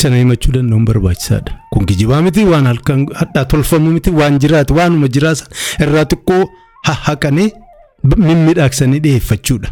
Sana 0.00 0.16
himachuu 0.16 0.52
danda'uun 0.52 0.84
barbaachisaadha. 0.84 1.52
Kun 1.70 1.86
kijibaa 1.86 2.22
miti 2.22 2.44
waan 2.44 2.66
halkan 2.66 3.06
hadhaa 3.14 3.44
tolfamu 3.44 3.90
miti 3.90 4.10
waan 4.10 4.38
jiraatu 4.38 4.74
waanuma 4.76 5.08
jiraatan 5.08 5.48
irraa 5.80 6.04
xiqqoo 6.04 6.44
hahaqanii 6.88 7.50
mimmiidhaagsanii 8.16 9.00
dhiyeeffachuudha. 9.06 9.70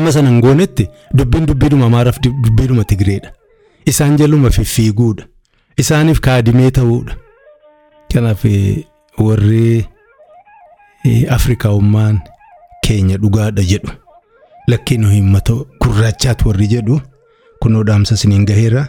Amma 0.00 0.12
sana 0.12 0.28
hin 0.28 0.40
goonetti 0.40 0.88
dubbiin 1.14 1.46
dubbiidhuma 1.46 1.86
Amaaraaf 1.86 2.20
dubbiidhuma 2.24 2.84
Tigireedha. 2.84 3.32
Isaan 3.86 4.16
jaluma 4.16 4.50
fiffiiguudha. 4.50 5.24
Isaaniif 5.76 6.20
kaadimee 6.20 6.70
ta'uudha. 6.70 7.16
Kanaaf 8.14 8.44
warri 9.18 9.86
Afrikaawummaan 11.36 12.20
keenya 12.82 13.16
dhugaadha 13.18 13.62
jedhu. 13.62 13.90
Lakkiin 14.68 15.04
uummata 15.04 15.54
gurraachaatu 15.82 16.48
warri 16.48 16.66
jedhu 16.68 17.00
kunoo 17.60 17.84
dhaamsa 17.84 18.14
isiniin 18.14 18.46
gaheera. 18.46 18.88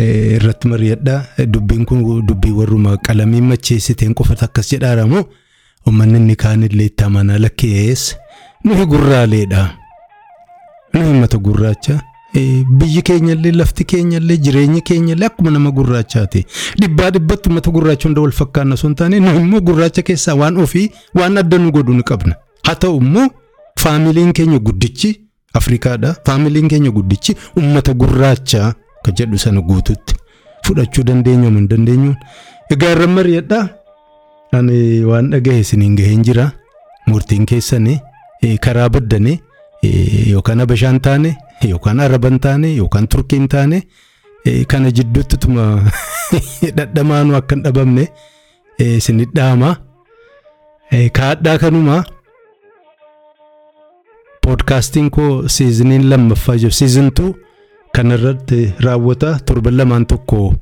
irratti 0.00 0.68
mari'adhaa 0.68 1.44
dubbiin 1.54 1.84
kun 1.88 2.02
dubbii 2.28 2.50
warruma 2.58 2.96
qalamiin 3.06 3.44
macheessiteen 3.48 4.14
qofatu 4.18 4.44
akkas 4.46 4.70
jedhaara 4.72 5.04
moo 5.06 5.24
uummanni 5.86 6.16
inni 6.20 6.36
kaanillee 6.42 6.86
itti 6.90 7.04
amanaa 7.04 7.38
lakkees 7.44 8.04
nuyi 8.64 8.86
gurraaleedha. 8.92 9.64
Nuyi 10.94 11.06
uummata 11.10 11.38
gurraacha 11.46 11.98
biyyi 12.78 13.02
keenyallee 13.08 13.52
lafti 13.60 13.84
keenyallee 13.92 14.36
jireenyi 14.46 14.80
keenyallee 14.90 15.26
akkuma 15.30 15.50
nama 15.50 15.70
gurraachaati. 15.78 16.46
Dhibbaa 16.80 17.10
dhibbatti 17.16 17.48
uummata 17.48 17.70
gurraacha 17.76 18.08
hunda 18.08 18.20
wal 18.24 18.32
fakkaanna 18.40 18.74
osoo 18.80 18.88
hin 18.88 18.94
taane 19.02 19.20
nuyi 19.26 19.40
immoo 19.42 19.60
gurraacha 19.68 20.02
keessaa 20.12 20.34
waan 20.44 20.56
ofii 20.64 20.90
waan 21.20 21.38
adda 21.42 21.58
nu 21.58 21.70
godhu 21.76 21.94
ni 21.98 22.02
qabna. 22.12 22.34
Haa 22.66 22.74
ta'u 22.74 22.96
immoo 23.00 23.28
faamiliin 23.78 24.32
keenya 24.32 24.58
guddichi 24.58 25.10
Afrikaadha. 25.54 26.14
Faamiliin 26.26 26.68
keenya 26.68 26.90
guddichi 26.90 27.36
uummata 27.56 27.94
gurraachaa 27.94 28.72
ka 29.04 29.12
jedhu 29.12 29.38
sana 29.38 29.60
guututti 29.60 30.14
fudhachuu 30.66 31.04
dandeenyu 31.04 31.50
hin 31.50 31.68
dandeenyuun. 31.68 32.16
Egaa 32.70 32.92
irra 32.96 33.06
mari'adhaa. 33.06 33.68
Ani 34.52 35.04
waan 35.04 35.30
dhagahe 35.30 35.60
isiniin 35.66 35.96
gaheen 35.96 36.22
jira. 36.24 36.50
Murtiin 37.06 37.46
keessanii 37.46 37.98
karaa 38.60 38.88
baddanii 38.88 39.38
yookaan 40.30 40.60
Habashaan 40.60 41.00
taane 41.00 41.36
yookaan 41.68 42.00
Araban 42.00 42.40
taane 42.40 42.74
yookaan 42.76 43.08
Turkiin 43.08 43.48
taane 43.48 43.82
kana 44.68 44.90
jidduutti 44.90 45.36
tuma 45.36 45.66
dhadhamaanu 46.76 47.36
akka 47.36 47.54
hin 47.56 47.64
dhabamne 47.64 48.08
isinit 48.78 49.34
dhaama. 49.34 49.76
Kaadhaa 51.18 51.58
kanumaa. 51.58 52.02
Poodkaastiin 54.50 55.10
koo 55.10 55.42
siiziniin 55.46 56.10
lammaffaa 56.10 56.54
jiru. 56.56 56.70
Siizintuu 56.70 57.36
kanarratti 57.96 58.74
raawwata 58.84 59.38
torban 59.46 59.76
lamaan 59.78 60.06
tokko 60.06 60.54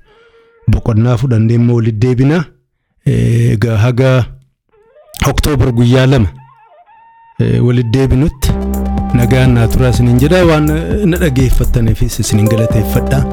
boqonnaa 0.71 1.17
fudhannee 1.17 1.55
immoo 1.57 1.77
walitti 1.77 2.01
deebina. 2.07 2.43
Egaa 3.07 3.77
haga 3.85 4.11
Oktoobar 5.29 5.73
guyyaa 5.73 6.07
lama 6.11 6.29
walitti 7.67 7.93
deebinutti 7.99 8.53
nagaan 9.15 9.55
naa 9.57 9.69
turaa 9.73 9.91
isiniin 9.97 10.21
jedha 10.21 10.45
waan 10.53 10.67
na 11.11 11.17
dhageeffattaniifis 11.25 12.21
isiniin 12.21 12.49
galateeffadha. 12.49 13.25